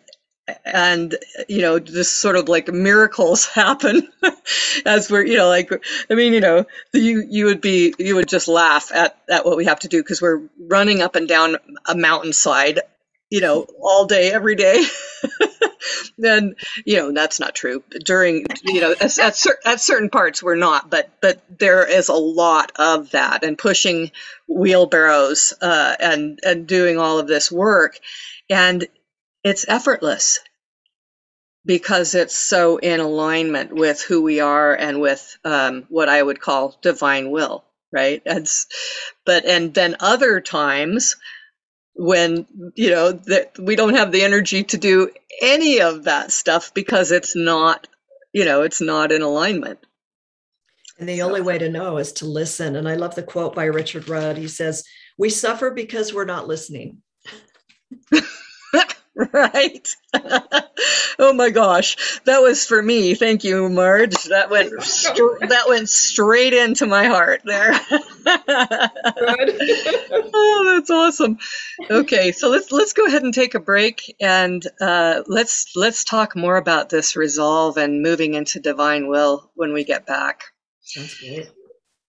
[0.64, 1.16] and
[1.48, 4.08] you know just sort of like miracles happen
[4.86, 5.70] as we're you know like
[6.10, 6.64] i mean you know
[6.94, 10.02] you you would be you would just laugh at at what we have to do
[10.02, 11.56] because we're running up and down
[11.88, 12.80] a mountainside
[13.30, 14.84] you know, all day, every day,
[16.18, 17.82] then you know that's not true.
[18.04, 22.08] During you know at, at, cer- at certain parts we're not, but but there is
[22.08, 24.10] a lot of that and pushing
[24.48, 27.98] wheelbarrows uh, and and doing all of this work,
[28.50, 28.86] and
[29.44, 30.40] it's effortless
[31.66, 36.40] because it's so in alignment with who we are and with um, what I would
[36.40, 38.22] call divine will, right?
[38.26, 38.48] And
[39.26, 41.16] but and then other times
[41.98, 46.72] when you know that we don't have the energy to do any of that stuff
[46.74, 47.88] because it's not
[48.32, 49.78] you know it's not in alignment.
[50.98, 52.76] And the only way to know is to listen.
[52.76, 54.36] And i love the quote by richard rudd.
[54.36, 54.84] He says
[55.18, 56.98] we suffer because we're not listening
[59.32, 59.88] right?
[61.18, 62.20] Oh my gosh.
[62.26, 63.14] That was for me.
[63.14, 64.24] Thank you marge.
[64.24, 67.72] That went that went straight into my heart there.
[70.38, 71.38] Oh that's awesome.
[71.90, 76.36] Okay so let's let's go ahead and take a break and uh, let's let's talk
[76.36, 80.44] more about this resolve and moving into divine will when we get back.
[80.82, 81.50] Sounds good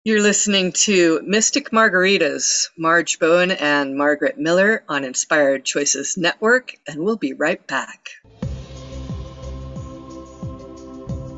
[0.06, 7.02] you're listening to Mystic Margaritas, Marge Bowen and Margaret Miller on Inspired Choices Network, and
[7.02, 8.10] we'll be right back.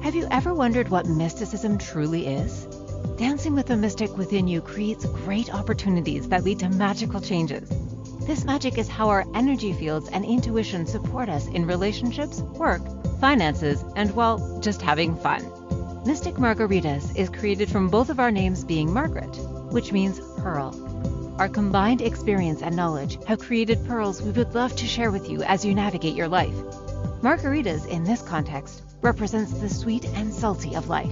[0.01, 2.65] Have you ever wondered what mysticism truly is?
[3.17, 7.69] Dancing with the mystic within you creates great opportunities that lead to magical changes.
[8.25, 12.81] This magic is how our energy fields and intuition support us in relationships, work,
[13.19, 15.64] finances, and, well, just having fun.
[16.05, 19.35] Mystic Margaritas is created from both of our names being Margaret,
[19.71, 20.71] which means pearl.
[21.39, 25.41] Our combined experience and knowledge have created pearls we would love to share with you
[25.41, 26.53] as you navigate your life.
[27.23, 31.11] Margaritas, in this context, represents the sweet and salty of life.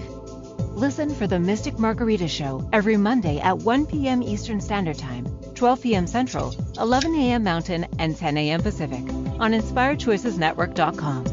[0.76, 4.22] Listen for the Mystic Margarita Show every Monday at 1 p.m.
[4.22, 5.26] Eastern Standard Time,
[5.56, 6.06] 12 p.m.
[6.06, 7.44] Central, 11 a.m.
[7.44, 8.62] Mountain, and 10 a.m.
[8.62, 9.02] Pacific
[9.40, 11.33] on InspiredChoicesNetwork.com.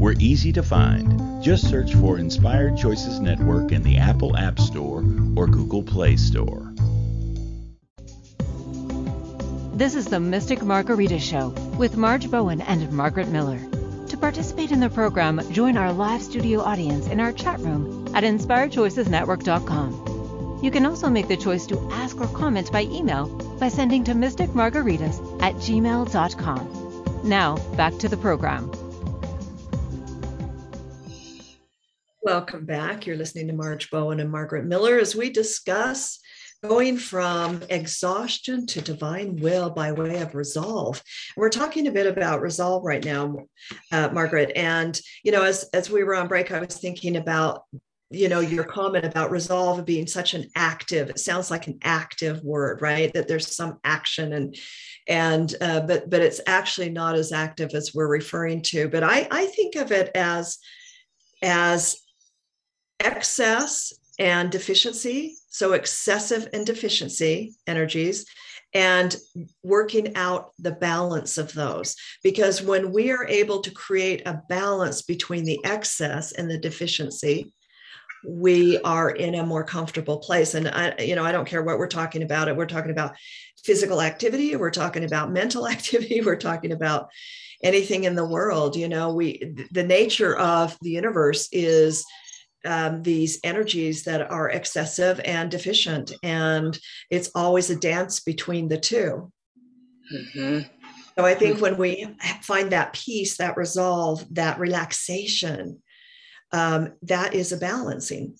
[0.00, 1.42] We're easy to find.
[1.42, 5.04] Just search for Inspired Choices Network in the Apple App Store
[5.36, 6.72] or Google Play Store.
[9.74, 13.60] This is the Mystic Margarita Show with Marge Bowen and Margaret Miller.
[14.08, 18.24] To participate in the program, join our live studio audience in our chat room at
[18.24, 20.60] inspiredchoicesnetwork.com.
[20.62, 23.26] You can also make the choice to ask or comment by email
[23.60, 27.20] by sending to mysticmargaritas at gmail.com.
[27.22, 28.72] Now, back to the program.
[32.22, 33.06] Welcome back.
[33.06, 36.20] You're listening to Marge Bowen and Margaret Miller as we discuss
[36.62, 41.02] going from exhaustion to divine will by way of resolve.
[41.34, 43.46] We're talking a bit about resolve right now,
[43.90, 44.52] uh, Margaret.
[44.54, 47.62] And you know, as as we were on break, I was thinking about
[48.10, 52.42] you know your comment about resolve being such an active it sounds like an active
[52.42, 54.56] word right that there's some action and
[55.06, 59.28] and uh, but but it's actually not as active as we're referring to but i
[59.30, 60.58] i think of it as
[61.40, 62.02] as
[63.00, 65.36] excess and deficiency.
[65.48, 68.24] So, excessive and deficiency energies,
[68.72, 69.16] and
[69.62, 71.96] working out the balance of those.
[72.22, 77.52] Because when we are able to create a balance between the excess and the deficiency,
[78.24, 80.54] we are in a more comfortable place.
[80.54, 82.48] And I, you know, I don't care what we're talking about.
[82.48, 83.16] It we're talking about
[83.64, 87.08] physical activity, we're talking about mental activity, we're talking about
[87.62, 88.76] anything in the world.
[88.76, 92.04] You know, we the nature of the universe is
[92.64, 96.12] um, these energies that are excessive and deficient.
[96.22, 96.78] And
[97.10, 99.32] it's always a dance between the 2
[100.12, 100.60] mm-hmm.
[101.18, 102.06] So I think when we
[102.42, 105.82] find that peace, that resolve, that relaxation,
[106.52, 108.36] um, that is a balancing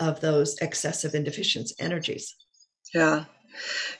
[0.00, 2.34] of those excessive and deficient energies.
[2.92, 3.26] Yeah.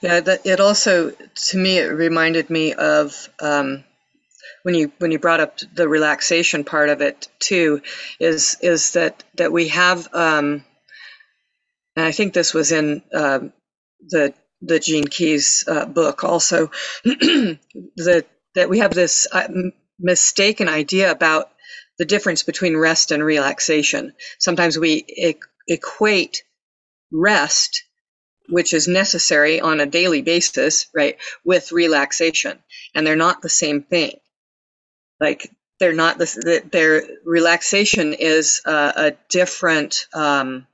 [0.00, 0.20] Yeah.
[0.20, 3.84] That, it also, to me, it reminded me of um,
[4.64, 7.82] when you when you brought up the relaxation part of it too
[8.20, 10.64] is is that that we have um,
[11.96, 13.40] and I think this was in uh,
[14.08, 16.70] the the Gene Keys uh, book also
[17.04, 19.48] that that we have this uh,
[20.00, 21.50] mistaken idea about
[21.98, 24.14] the difference between rest and relaxation.
[24.38, 25.34] Sometimes we e-
[25.68, 26.44] equate
[27.12, 27.84] rest,
[28.50, 32.58] which is necessary on a daily basis, right, with relaxation,
[32.94, 34.14] and they're not the same thing
[35.24, 35.50] like
[35.80, 36.38] they're not this
[36.70, 40.66] their relaxation is a, a different um,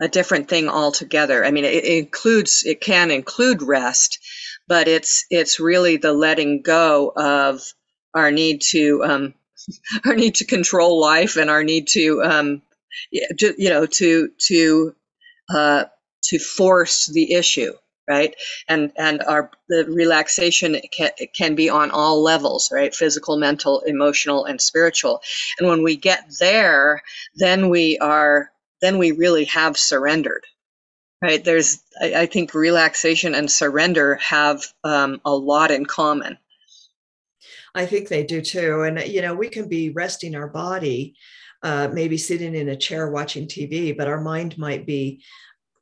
[0.00, 1.44] a different thing altogether.
[1.44, 4.18] I mean it, it includes it can include rest
[4.66, 7.62] but it's it's really the letting go of
[8.14, 9.34] our need to um,
[10.06, 12.62] our need to control life and our need to um,
[13.10, 14.94] you know, to to
[15.54, 15.84] uh,
[16.24, 17.72] to force the issue,
[18.08, 18.34] right?
[18.68, 22.94] And and our the relaxation can can be on all levels, right?
[22.94, 25.22] Physical, mental, emotional, and spiritual.
[25.58, 27.02] And when we get there,
[27.36, 28.50] then we are
[28.80, 30.44] then we really have surrendered
[31.22, 36.38] right there's i, I think relaxation and surrender have um, a lot in common
[37.74, 41.14] i think they do too and you know we can be resting our body
[41.62, 45.22] uh, maybe sitting in a chair watching tv but our mind might be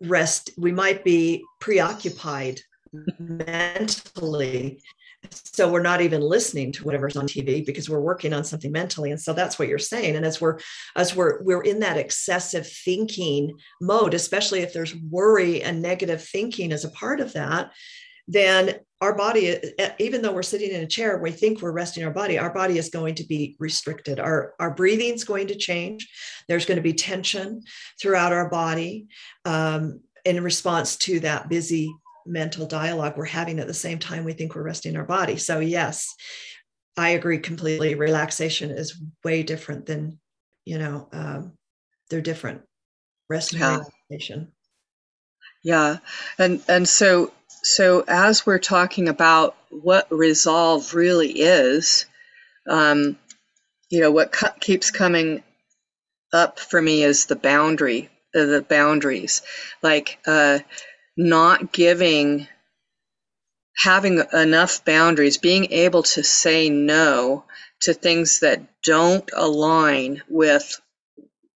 [0.03, 2.61] rest we might be preoccupied
[3.19, 4.81] mentally.
[5.31, 9.13] So we're not even listening to whatever's on tv because we're working on something mentally.
[9.13, 10.17] And so that's what you're saying.
[10.17, 10.59] And as we're
[10.97, 16.73] as we're we're in that excessive thinking mode especially if there's worry and negative thinking
[16.73, 17.73] as a part of that
[18.29, 19.57] then our body
[19.99, 22.79] even though we're sitting in a chair we think we're resting our body our body
[22.79, 26.09] is going to be restricted our our breathing's going to change
[26.49, 27.61] there's going to be tension
[28.01, 29.07] throughout our body
[29.45, 31.93] um, in response to that busy
[32.27, 35.37] mental dialogue we're having at the same time we think we're resting our body.
[35.37, 36.15] So, yes,
[36.97, 37.95] I agree completely.
[37.95, 40.21] Relaxation is way different than,
[40.65, 41.53] you know, um,
[42.11, 42.63] they're different.
[43.29, 43.79] Rest and yeah.
[44.11, 44.53] relaxation.
[45.65, 45.99] Yeah.
[46.39, 47.33] And, and so,
[47.63, 52.07] so as we're talking about what resolve really is,
[52.69, 53.19] um,
[53.91, 55.43] you know, what cu- keeps coming
[56.33, 59.43] up for me is the boundary, uh, the boundaries.
[59.83, 60.61] Like, uh,
[61.17, 62.49] not giving
[63.77, 67.45] having enough boundaries being able to say no
[67.81, 70.81] to things that don't align with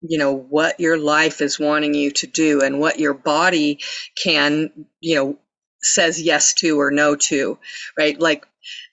[0.03, 3.81] you know what your life is wanting you to do and what your body
[4.23, 5.39] can you know
[5.95, 7.59] says yes to or no to
[7.99, 8.19] right?
[8.21, 8.47] Like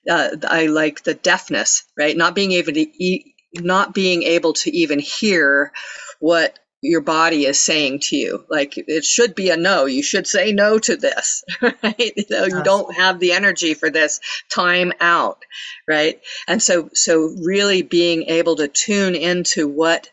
[0.10, 2.16] uh, i like the deafness right?
[2.16, 3.26] Not being able to eat
[3.56, 5.72] not being able to even hear
[6.20, 8.46] what your body is saying to you.
[8.50, 9.86] Like it should be a no.
[9.86, 12.14] You should say no to this right?
[12.16, 14.20] You know you don't have the energy for this.
[14.50, 15.44] Time out
[15.88, 16.20] right?
[16.48, 20.10] And so so really being able to tune into what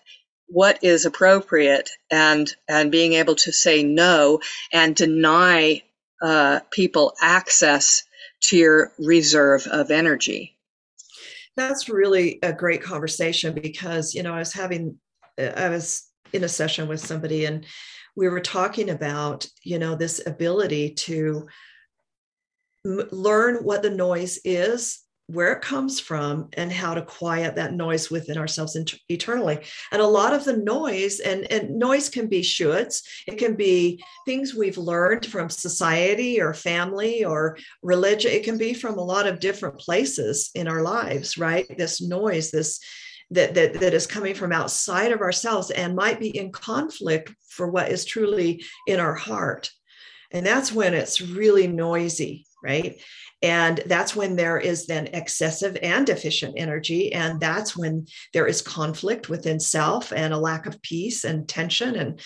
[0.47, 4.41] what is appropriate and and being able to say no
[4.73, 5.83] and deny
[6.21, 8.03] uh, people access
[8.43, 10.57] to your reserve of energy.
[11.57, 14.97] That's really a great conversation because you know i was having
[15.39, 17.67] i was in a session with somebody and
[18.17, 21.47] we were talking about you know this ability to
[22.87, 25.01] m- learn what the noise is
[25.35, 28.77] where it comes from and how to quiet that noise within ourselves
[29.09, 29.61] eternally.
[29.93, 33.03] And a lot of the noise and, and noise can be shoulds.
[33.27, 38.31] It can be things we've learned from society or family or religion.
[38.31, 41.67] It can be from a lot of different places in our lives right?
[41.77, 42.81] This noise this
[43.33, 47.71] that, that, that is coming from outside of ourselves and might be in conflict for
[47.71, 49.71] what is truly in our heart.
[50.33, 53.01] And that's when it's really noisy, right?
[53.43, 57.13] And that's when there is then excessive and deficient energy.
[57.13, 61.97] And that's when there is conflict within self and a lack of peace and tension
[61.97, 62.21] and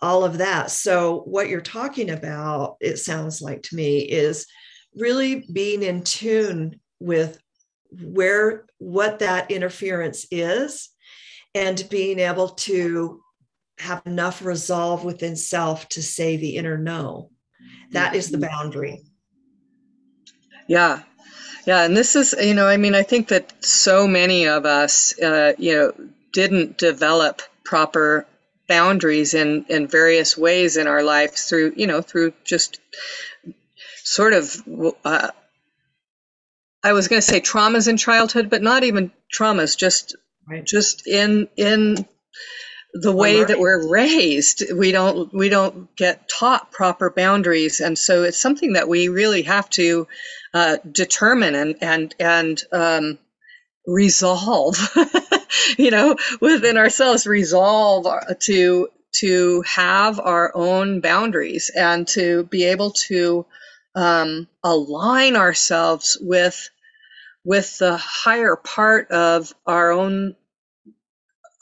[0.00, 0.70] all of that.
[0.70, 4.46] So, what you're talking about, it sounds like to me, is
[4.94, 7.40] really being in tune with
[7.90, 10.90] where what that interference is
[11.54, 13.22] and being able to
[13.78, 17.30] have enough resolve within self to say the inner no
[17.92, 18.48] that is the mm-hmm.
[18.48, 19.00] boundary
[20.68, 21.02] yeah
[21.66, 25.18] yeah and this is you know i mean i think that so many of us
[25.20, 25.92] uh, you know
[26.32, 28.26] didn't develop proper
[28.68, 32.80] boundaries in in various ways in our lives through you know through just
[34.04, 34.62] sort of
[35.04, 35.30] uh,
[36.82, 40.16] I was going to say traumas in childhood, but not even traumas, just
[40.48, 40.64] right.
[40.64, 42.06] just in in
[42.94, 44.62] the way that we're raised.
[44.74, 49.42] We don't we don't get taught proper boundaries, and so it's something that we really
[49.42, 50.06] have to
[50.54, 53.18] uh, determine and and and um,
[53.86, 54.76] resolve.
[55.78, 58.06] you know, within ourselves, resolve
[58.40, 58.88] to
[59.20, 63.46] to have our own boundaries and to be able to
[63.94, 66.70] um, align ourselves with
[67.44, 70.36] with the higher part of our own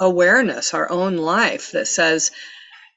[0.01, 2.33] awareness, our own life that says,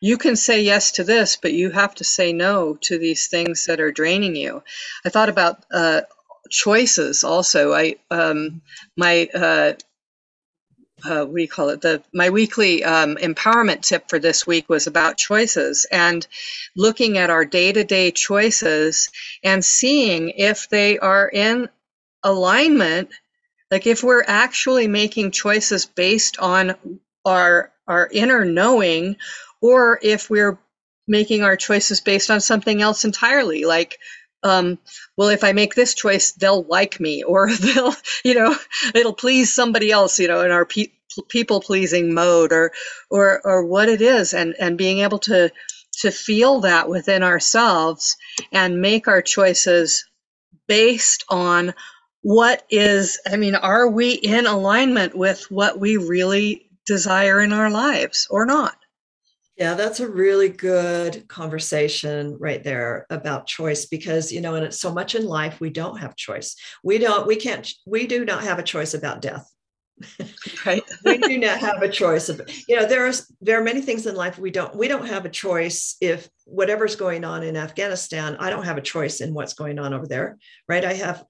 [0.01, 3.65] you can say yes to this, but you have to say no to these things
[3.65, 4.63] that are draining you.
[5.05, 6.01] I thought about uh,
[6.49, 7.73] choices also.
[7.73, 8.61] I um,
[8.97, 9.73] my uh,
[11.05, 11.81] uh, what do you call it?
[11.81, 16.25] The my weekly um, empowerment tip for this week was about choices and
[16.75, 19.09] looking at our day to day choices
[19.43, 21.69] and seeing if they are in
[22.23, 23.09] alignment.
[23.71, 26.75] Like if we're actually making choices based on
[27.25, 29.17] our our inner knowing
[29.61, 30.59] or if we're
[31.07, 33.97] making our choices based on something else entirely like
[34.43, 34.77] um,
[35.17, 37.95] well if i make this choice they'll like me or they'll
[38.25, 38.55] you know
[38.95, 40.93] it'll please somebody else you know in our pe-
[41.29, 42.71] people pleasing mode or
[43.09, 45.51] or or what it is and and being able to
[46.01, 48.17] to feel that within ourselves
[48.53, 50.05] and make our choices
[50.67, 51.73] based on
[52.23, 57.71] what is i mean are we in alignment with what we really desire in our
[57.71, 58.77] lives or not
[59.59, 64.79] yeah, that's a really good conversation right there about choice because, you know, and it's
[64.79, 66.55] so much in life we don't have choice.
[66.81, 69.47] We don't, we can't, we do not have a choice about death.
[70.65, 70.83] Right.
[71.05, 74.15] we do not have a choice of, you know, there's, there are many things in
[74.15, 78.49] life we don't, we don't have a choice if whatever's going on in Afghanistan, I
[78.49, 80.37] don't have a choice in what's going on over there.
[80.67, 80.83] Right.
[80.83, 81.23] I have,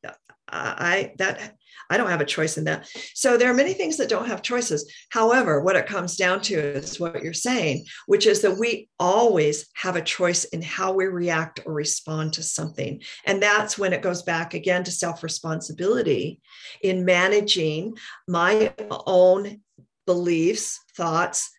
[0.47, 1.55] I, that
[1.89, 2.87] I don't have a choice in that.
[3.15, 4.91] So there are many things that don't have choices.
[5.09, 9.67] However, what it comes down to is what you're saying, which is that we always
[9.73, 13.01] have a choice in how we react or respond to something.
[13.25, 16.41] And that's when it goes back again to self responsibility
[16.81, 17.95] in managing
[18.27, 19.61] my own
[20.05, 21.49] beliefs, thoughts,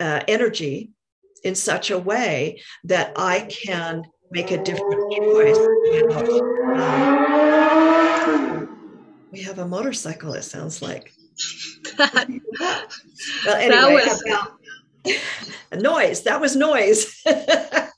[0.00, 0.90] uh, energy
[1.44, 5.58] in such a way that I can make a different choice.
[9.32, 11.12] We have a motorcycle, it sounds like.
[11.98, 12.86] well,
[13.46, 14.22] anyway, was...
[14.26, 14.52] about
[15.82, 16.22] noise.
[16.24, 17.18] That was noise.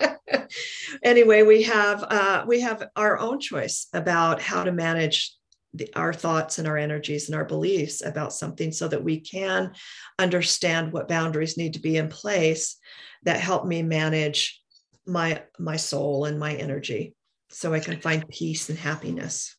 [1.03, 5.35] anyway, we have uh, we have our own choice about how to manage
[5.74, 9.72] the, our thoughts and our energies and our beliefs about something so that we can
[10.20, 12.76] understand what boundaries need to be in place
[13.24, 14.62] that help me manage
[15.05, 17.14] my my soul and my energy
[17.51, 19.57] so i can find peace and happiness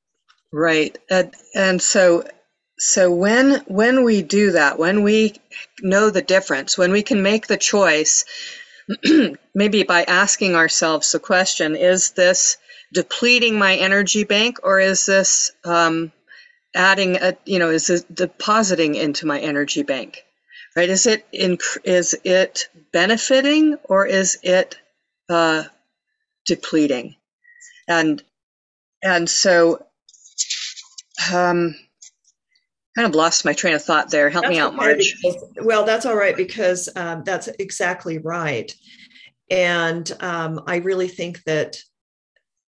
[0.55, 0.97] Right.
[1.11, 2.23] And, and so
[2.79, 5.35] so when when we do that, when we
[5.81, 8.25] know the difference, when we can make the choice,
[9.55, 12.57] maybe by asking ourselves the question, is this
[12.93, 16.11] depleting my energy bank or is this um,
[16.75, 20.23] adding a, you know, is it depositing into my energy bank?
[20.75, 20.89] Right?
[20.89, 24.77] Is it in, is it benefiting or is it
[25.29, 25.63] uh,
[26.45, 27.15] depleting?
[27.87, 28.23] And
[29.03, 29.85] and so
[31.34, 31.76] um,
[32.95, 34.30] kind of lost my train of thought there.
[34.30, 35.15] Help that's me out, okay Marge.
[35.21, 38.73] Because, well, that's all right because um, that's exactly right.
[39.49, 41.78] And um, I really think that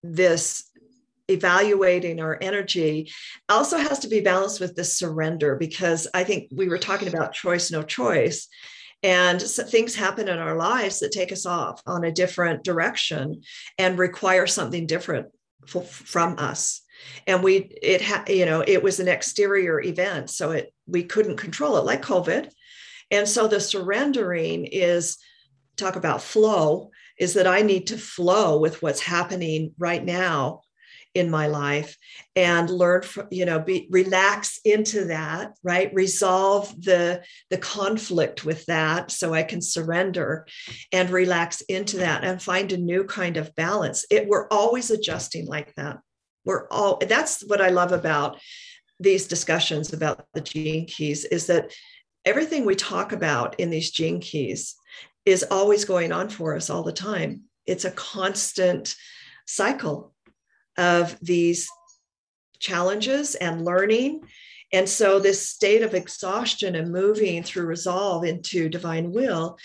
[0.04, 0.70] this
[1.28, 3.12] evaluating our energy
[3.50, 7.34] also has to be balanced with this surrender because I think we were talking about
[7.34, 8.48] choice, no choice.
[9.04, 13.42] And so things happen in our lives that take us off on a different direction
[13.78, 15.28] and require something different
[15.68, 16.82] f- from us
[17.26, 21.38] and we it had you know it was an exterior event so it we couldn't
[21.38, 22.50] control it like covid.
[23.10, 25.18] And so the surrendering is
[25.78, 30.62] talk about flow is that i need to flow with what's happening right now
[31.18, 31.98] in my life
[32.36, 35.92] and learn from you know be relax into that right?
[35.94, 40.46] Resolve the the conflict with that so i can surrender
[40.92, 44.06] and relax into that and find a new kind of balance.
[44.12, 45.98] It we're always adjusting like that
[46.48, 48.40] we're all that's what i love about
[49.00, 51.72] these discussions about the gene keys is that
[52.26, 54.76] everything we talk about in these gene keys
[55.26, 57.44] is always going on for us all the time.
[57.66, 58.96] It's a constant
[59.46, 60.14] cycle
[60.78, 61.70] of these
[62.60, 64.22] challenges and learning.
[64.74, 69.58] And so this state of exhaustion and moving through resolve into divine will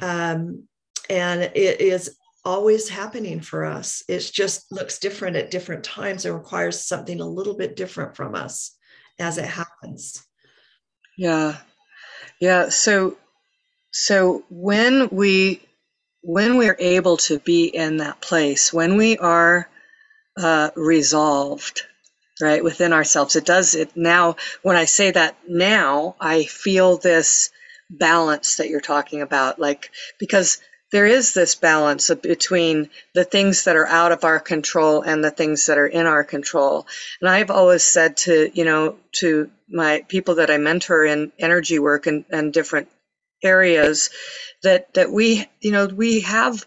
[0.00, 0.64] um,
[1.08, 4.02] and it is always happening for us.
[4.08, 6.24] It just looks different at different times.
[6.24, 8.76] It requires something a little bit different from us
[9.18, 10.26] as it happens.
[11.16, 11.56] Yeah.
[12.40, 12.68] Yeah.
[12.68, 13.16] So
[13.92, 15.62] so when we
[16.22, 19.68] when we're able to be in that place, when we are
[20.36, 21.82] uh, resolved,
[22.40, 24.36] right, within ourselves, it does it now.
[24.62, 27.50] When I say that now, I feel this
[27.88, 30.58] balance that you're talking about, like because
[30.94, 35.30] there is this balance between the things that are out of our control and the
[35.32, 36.86] things that are in our control.
[37.20, 41.80] And I've always said to, you know, to my people that I mentor in energy
[41.80, 42.86] work and, and different
[43.42, 44.10] areas
[44.62, 46.64] that, that we, you know, we have,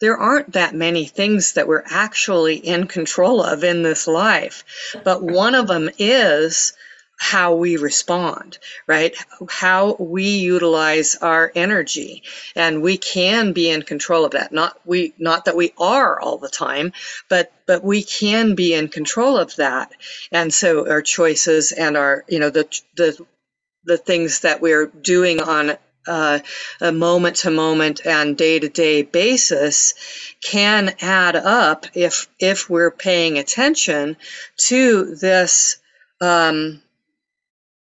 [0.00, 4.62] there aren't that many things that we're actually in control of in this life.
[5.02, 6.74] But one of them is
[7.18, 9.16] how we respond, right?
[9.48, 12.22] How we utilize our energy.
[12.56, 14.52] And we can be in control of that.
[14.52, 16.92] Not we not that we are all the time,
[17.28, 19.92] but but we can be in control of that.
[20.32, 23.24] And so our choices and our, you know, the the
[23.84, 26.40] the things that we're doing on uh,
[26.80, 29.94] a moment to moment and day to day basis
[30.42, 34.16] can add up if if we're paying attention
[34.56, 35.78] to this
[36.20, 36.82] um,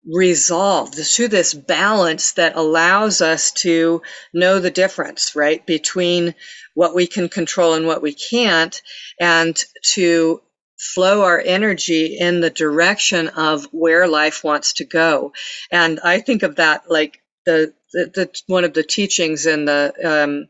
[0.07, 4.01] resolve to this balance that allows us to
[4.33, 6.35] know the difference right between
[6.75, 8.81] what we can control and what we can't
[9.19, 10.41] and to
[10.77, 15.33] flow our energy in the direction of where life wants to go.
[15.71, 19.93] And i think of that like the, the, the one of the teachings in the
[20.03, 20.47] um,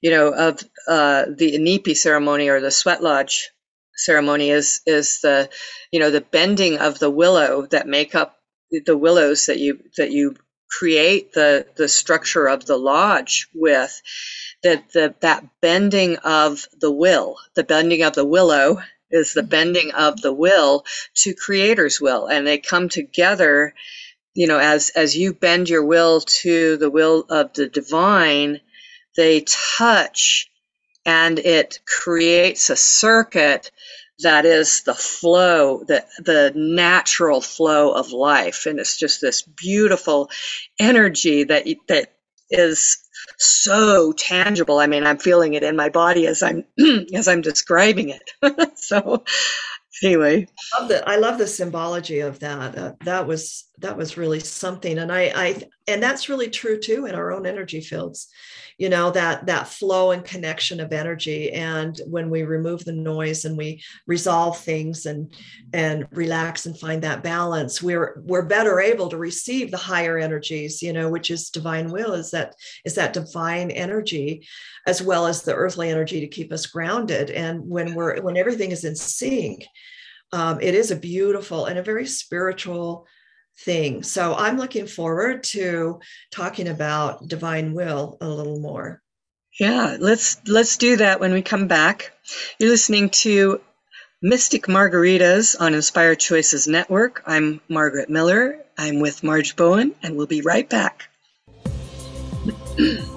[0.00, 3.50] you know of uh, the inipi ceremony or the sweat lodge
[3.96, 5.48] ceremony is is the
[5.90, 8.35] you know the bending of the willow that make up
[8.70, 10.36] the willows that you that you
[10.70, 14.02] create the the structure of the lodge with
[14.62, 18.78] that the that bending of the will the bending of the willow
[19.10, 22.26] is the bending of the will to creator's will.
[22.26, 23.74] And they come together
[24.34, 28.60] you know as as you bend your will to the will of the divine
[29.16, 29.44] they
[29.78, 30.50] touch
[31.06, 33.70] and it creates a circuit
[34.20, 38.66] that is the flow, the, the natural flow of life.
[38.66, 40.30] And it's just this beautiful
[40.80, 42.14] energy that, that
[42.50, 42.98] is
[43.38, 44.78] so tangible.
[44.78, 46.64] I mean, I'm feeling it in my body as I'm,
[47.14, 48.78] as I'm describing it.
[48.78, 49.24] so
[50.04, 50.48] anyway.
[50.74, 52.78] I love the, I love the symbology of that.
[52.78, 54.98] Uh, that was, that was really something.
[54.98, 58.28] And I, I, and that's really true too in our own energy fields
[58.78, 63.44] you know that that flow and connection of energy and when we remove the noise
[63.44, 65.34] and we resolve things and
[65.72, 70.82] and relax and find that balance we're we're better able to receive the higher energies
[70.82, 72.54] you know which is divine will is that
[72.84, 74.46] is that divine energy
[74.86, 78.70] as well as the earthly energy to keep us grounded and when we're when everything
[78.70, 79.64] is in sync
[80.32, 83.06] um, it is a beautiful and a very spiritual
[83.60, 84.02] thing.
[84.02, 86.00] So I'm looking forward to
[86.30, 89.02] talking about divine will a little more.
[89.58, 92.12] Yeah, let's let's do that when we come back.
[92.58, 93.60] You're listening to
[94.20, 97.22] Mystic Margaritas on Inspired Choices Network.
[97.26, 98.58] I'm Margaret Miller.
[98.76, 101.08] I'm with Marge Bowen, and we'll be right back.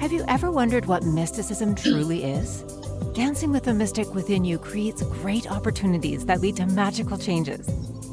[0.00, 2.62] Have you ever wondered what mysticism truly is?
[3.14, 7.66] Dancing with the mystic within you creates great opportunities that lead to magical changes.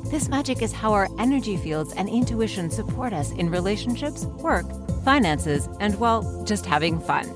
[0.09, 4.65] This magic is how our energy fields and intuition support us in relationships, work,
[5.05, 7.27] finances, and, well, just having fun.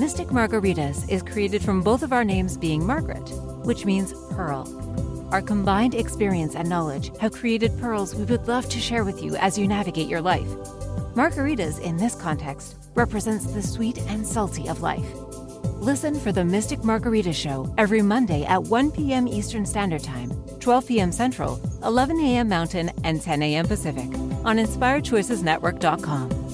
[0.00, 3.28] Mystic Margaritas is created from both of our names being Margaret,
[3.64, 4.66] which means pearl.
[5.30, 9.36] Our combined experience and knowledge have created pearls we would love to share with you
[9.36, 10.48] as you navigate your life.
[11.14, 15.06] Margaritas, in this context, represents the sweet and salty of life.
[15.80, 19.28] Listen for the Mystic Margarita Show every Monday at 1 p.m.
[19.28, 20.30] Eastern Standard Time
[20.60, 21.12] 12 p.m.
[21.12, 22.48] Central, 11 a.m.
[22.48, 23.66] Mountain, and 10 a.m.
[23.66, 24.06] Pacific
[24.44, 26.48] on InspiredChoicesNetwork.com.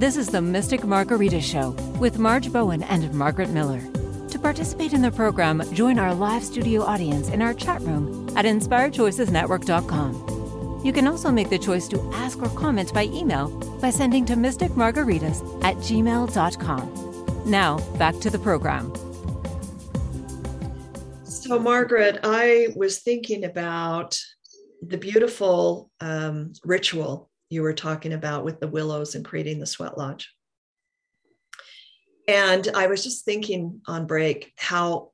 [0.00, 3.82] This is the Mystic Margarita Show with Marge Bowen and Margaret Miller.
[4.28, 8.46] To participate in the program, join our live studio audience in our chat room at
[8.46, 10.39] InspiredChoicesNetwork.com.
[10.82, 13.48] You can also make the choice to ask or comment by email
[13.80, 17.42] by sending to mysticmargaritas at gmail.com.
[17.44, 18.92] Now, back to the program.
[21.24, 24.18] So, Margaret, I was thinking about
[24.82, 29.98] the beautiful um, ritual you were talking about with the willows and creating the sweat
[29.98, 30.32] lodge.
[32.28, 35.10] And I was just thinking on break how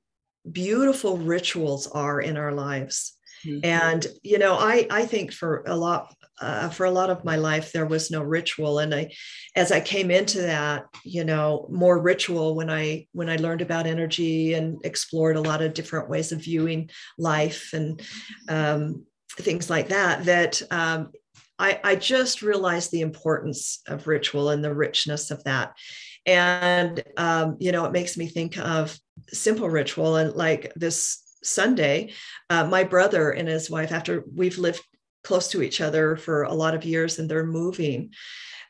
[0.51, 3.16] beautiful rituals are in our lives.
[3.45, 3.65] Mm-hmm.
[3.65, 7.37] And you know, I I think for a lot uh, for a lot of my
[7.37, 9.11] life there was no ritual and i
[9.55, 13.87] as i came into that you know more ritual when i when i learned about
[13.87, 18.03] energy and explored a lot of different ways of viewing life and
[18.49, 19.05] um,
[19.39, 21.11] things like that that um,
[21.59, 25.73] I, I just realized the importance of ritual and the richness of that
[26.27, 28.97] and um, you know it makes me think of
[29.29, 32.13] simple ritual and like this Sunday,
[32.51, 34.83] uh, my brother and his wife, after we've lived
[35.25, 38.11] close to each other for a lot of years and they're moving.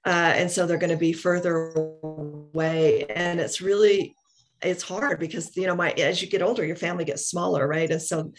[0.05, 3.05] Uh, and so they're going to be further away.
[3.07, 4.15] And it's really,
[4.63, 7.91] it's hard because, you know, my, as you get older, your family gets smaller, right?
[7.91, 8.33] And so,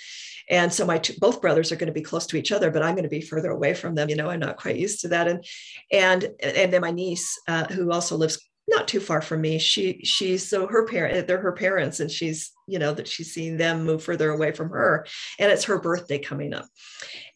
[0.49, 2.81] and so my two, both brothers are going to be close to each other, but
[2.81, 4.09] I'm going to be further away from them.
[4.09, 5.27] You know, I'm not quite used to that.
[5.27, 5.45] And,
[5.91, 9.59] and, and then my niece, uh, who also lives not too far from me.
[9.59, 13.57] She she's so her parent they're her parents and she's you know that she's seeing
[13.57, 15.05] them move further away from her
[15.39, 16.65] and it's her birthday coming up.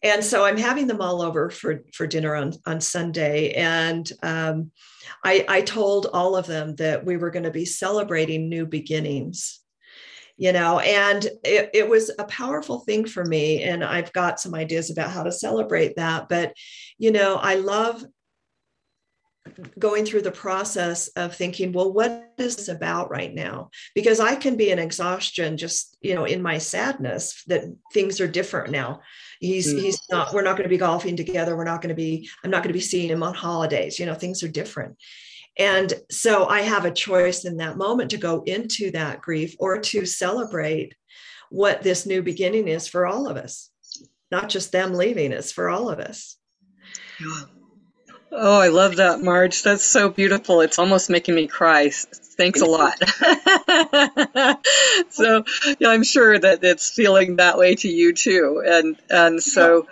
[0.03, 4.71] And so I'm having them all over for for dinner on on Sunday and um,
[5.23, 9.61] I I told all of them that we were going to be celebrating new beginnings
[10.37, 14.55] you know and it, it was a powerful thing for me and i've got some
[14.55, 16.53] ideas about how to celebrate that but
[16.97, 18.03] you know i love
[19.79, 23.69] going through the process of thinking well what is this about right now?
[23.95, 27.63] Because i can be in exhaustion just you know in my sadness that
[27.93, 29.01] things are different now.
[29.39, 29.81] He's mm.
[29.81, 31.55] he's not we're not going to be golfing together.
[31.55, 33.99] We're not going to be i'm not going to be seeing him on holidays.
[33.99, 34.97] You know things are different.
[35.57, 39.79] And so I have a choice in that moment to go into that grief or
[39.79, 40.95] to celebrate
[41.49, 43.69] what this new beginning is for all of us,
[44.31, 46.37] not just them leaving, it's for all of us.
[48.31, 49.61] Oh, I love that, Marge.
[49.61, 50.61] That's so beautiful.
[50.61, 51.89] It's almost making me cry.
[51.89, 52.97] Thanks a lot.
[55.09, 55.43] so
[55.79, 58.63] yeah, I'm sure that it's feeling that way to you too.
[58.65, 59.85] And and so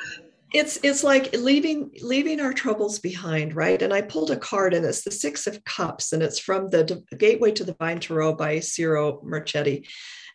[0.53, 4.83] it's it's like leaving leaving our troubles behind right and i pulled a card and
[4.83, 8.59] it's the six of cups and it's from the gateway to the divine tarot by
[8.59, 9.87] ciro marchetti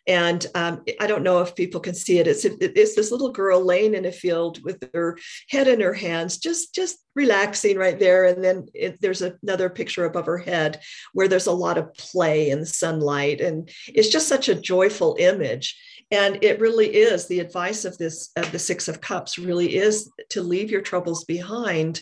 [0.07, 2.27] and um, I don't know if people can see it.
[2.27, 5.17] It's it's this little girl laying in a field with her
[5.49, 8.25] head in her hands, just just relaxing right there.
[8.25, 10.81] And then it, there's another picture above her head
[11.13, 15.75] where there's a lot of play and sunlight, and it's just such a joyful image
[16.11, 20.09] and it really is the advice of this of the six of cups really is
[20.29, 22.01] to leave your troubles behind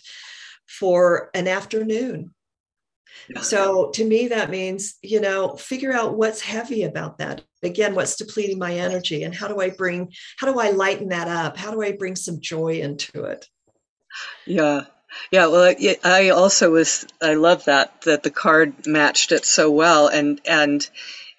[0.67, 2.33] for an afternoon
[3.41, 7.43] so to me that means you know figure out what's heavy about that.
[7.61, 11.27] Again what's depleting my energy and how do i bring how do i lighten that
[11.27, 11.57] up?
[11.57, 13.47] How do i bring some joy into it?
[14.45, 14.85] Yeah.
[15.31, 20.07] Yeah well i also was i love that that the card matched it so well
[20.07, 20.89] and and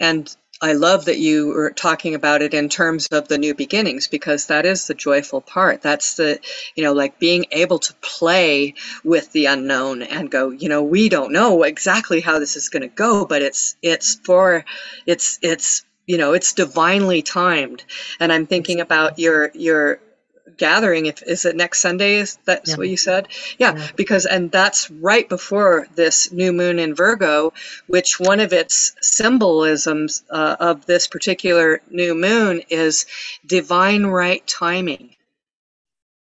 [0.00, 4.06] and I love that you were talking about it in terms of the new beginnings
[4.06, 5.82] because that is the joyful part.
[5.82, 6.38] That's the,
[6.74, 11.08] you know, like being able to play with the unknown and go, you know, we
[11.08, 14.64] don't know exactly how this is going to go, but it's, it's for,
[15.06, 17.84] it's, it's, you know, it's divinely timed.
[18.20, 20.00] And I'm thinking about your, your,
[20.56, 22.76] gathering if is it next sunday is that's yeah.
[22.76, 23.28] what you said?
[23.58, 27.52] Yeah, yeah, because and that's right before this new moon in virgo
[27.86, 33.06] which one of its symbolisms uh, of this particular new moon is
[33.46, 35.14] divine right timing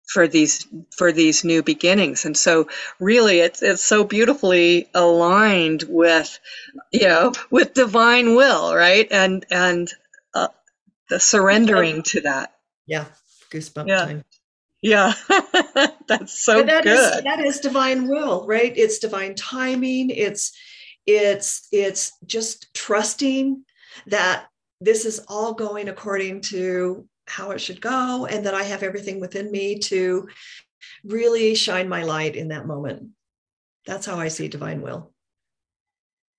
[0.07, 0.67] for these
[0.97, 2.25] for these new beginnings.
[2.25, 2.69] And so
[3.01, 6.39] really it's it's so beautifully aligned with
[6.93, 9.09] you know with divine will right?
[9.11, 9.91] And and
[10.35, 10.49] uh,
[11.09, 12.53] the surrendering to that.
[12.87, 13.07] Yeah
[13.55, 14.05] goosebump yeah.
[14.05, 14.25] time.
[14.83, 15.15] Yeah,
[16.09, 16.93] that's so that good.
[16.93, 18.73] Is, that is divine will, right?
[18.77, 20.11] It's divine timing.
[20.11, 20.53] It's
[21.07, 23.65] it's it's just trusting
[24.09, 24.47] that
[24.83, 29.21] this is all going according to how it should go, and that I have everything
[29.21, 30.29] within me to
[31.03, 33.09] really shine my light in that moment.
[33.87, 35.13] That's how I see divine will.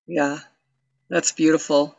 [0.05, 0.37] Yeah,
[1.09, 1.95] that's beautiful.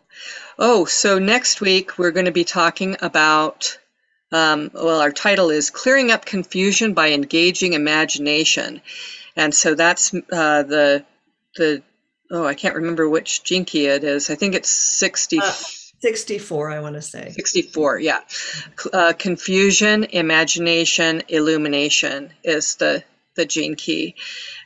[0.58, 3.78] Oh, so next week we're going to be talking about
[4.32, 8.80] um, well, our title is Clearing Up Confusion by Engaging Imagination.
[9.36, 11.04] And so that's uh, the,
[11.56, 11.82] the,
[12.30, 14.30] oh, I can't remember which Key it is.
[14.30, 15.38] I think it's 60.
[15.38, 15.52] Uh,
[16.00, 17.30] 64, I want to say.
[17.30, 18.20] 64, yeah.
[18.92, 23.04] Uh, confusion, imagination, illumination is the,
[23.36, 24.16] the Gene Key.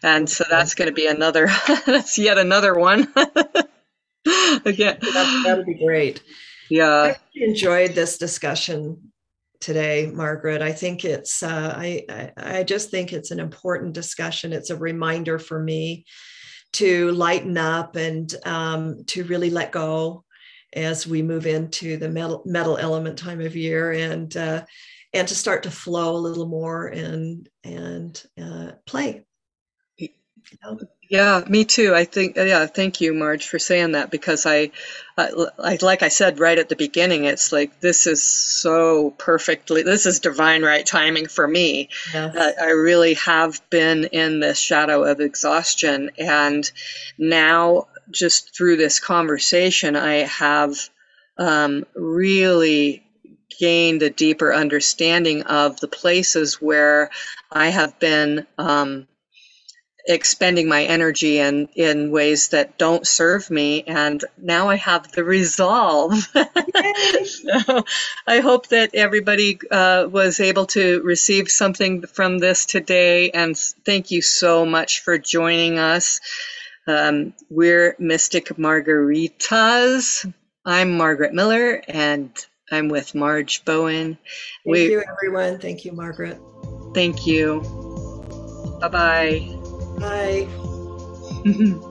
[0.03, 1.49] And so that's going to be another,
[1.87, 3.13] that's yet another one.
[4.65, 4.99] Again.
[5.01, 6.23] That would be great.
[6.71, 7.15] Yeah.
[7.15, 9.10] I enjoyed this discussion
[9.61, 10.63] today, Margaret.
[10.63, 14.53] I think it's uh, I, I, I just think it's an important discussion.
[14.53, 16.05] It's a reminder for me
[16.73, 20.25] to lighten up and um, to really let go
[20.73, 24.65] as we move into the metal metal element time of year and uh,
[25.13, 29.25] and to start to flow a little more and and uh, play.
[31.11, 31.93] Yeah, me too.
[31.93, 34.71] I think, yeah, thank you, Marge, for saying that because I,
[35.19, 40.07] I, like I said right at the beginning, it's like this is so perfectly, this
[40.07, 41.89] is divine right timing for me.
[42.15, 42.37] Yes.
[42.37, 46.13] Uh, I really have been in this shadow of exhaustion.
[46.17, 46.71] And
[47.19, 50.77] now, just through this conversation, I have
[51.39, 53.05] um, really
[53.59, 57.11] gained a deeper understanding of the places where
[57.51, 58.47] I have been.
[58.59, 59.09] Um,
[60.07, 65.25] expending my energy in in ways that don't serve me and now i have the
[65.25, 66.27] resolve.
[67.31, 67.85] So
[68.27, 74.11] i hope that everybody uh, was able to receive something from this today and thank
[74.11, 76.21] you so much for joining us.
[76.87, 80.33] Um, we're mystic margaritas.
[80.65, 82.31] I'm margaret miller and
[82.71, 84.19] i'm with marge bowen.
[84.65, 85.59] Thank we, you everyone.
[85.59, 86.39] Thank you margaret.
[86.95, 87.63] Thank you.
[88.81, 89.60] Bye-bye
[90.01, 90.49] Bye.
[91.45, 91.87] Mm-hmm.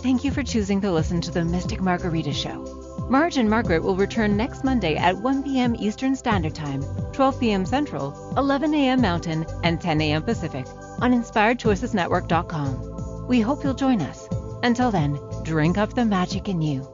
[0.00, 3.06] Thank you for choosing to listen to the Mystic Margarita Show.
[3.08, 5.76] Marge and Margaret will return next Monday at 1 p.m.
[5.78, 6.82] Eastern Standard Time,
[7.12, 7.64] 12 p.m.
[7.64, 9.00] Central, 11 a.m.
[9.00, 10.22] Mountain, and 10 a.m.
[10.22, 10.66] Pacific
[11.00, 13.26] on InspiredChoicesNetwork.com.
[13.28, 14.28] We hope you'll join us.
[14.62, 16.86] Until then, drink up the magic in you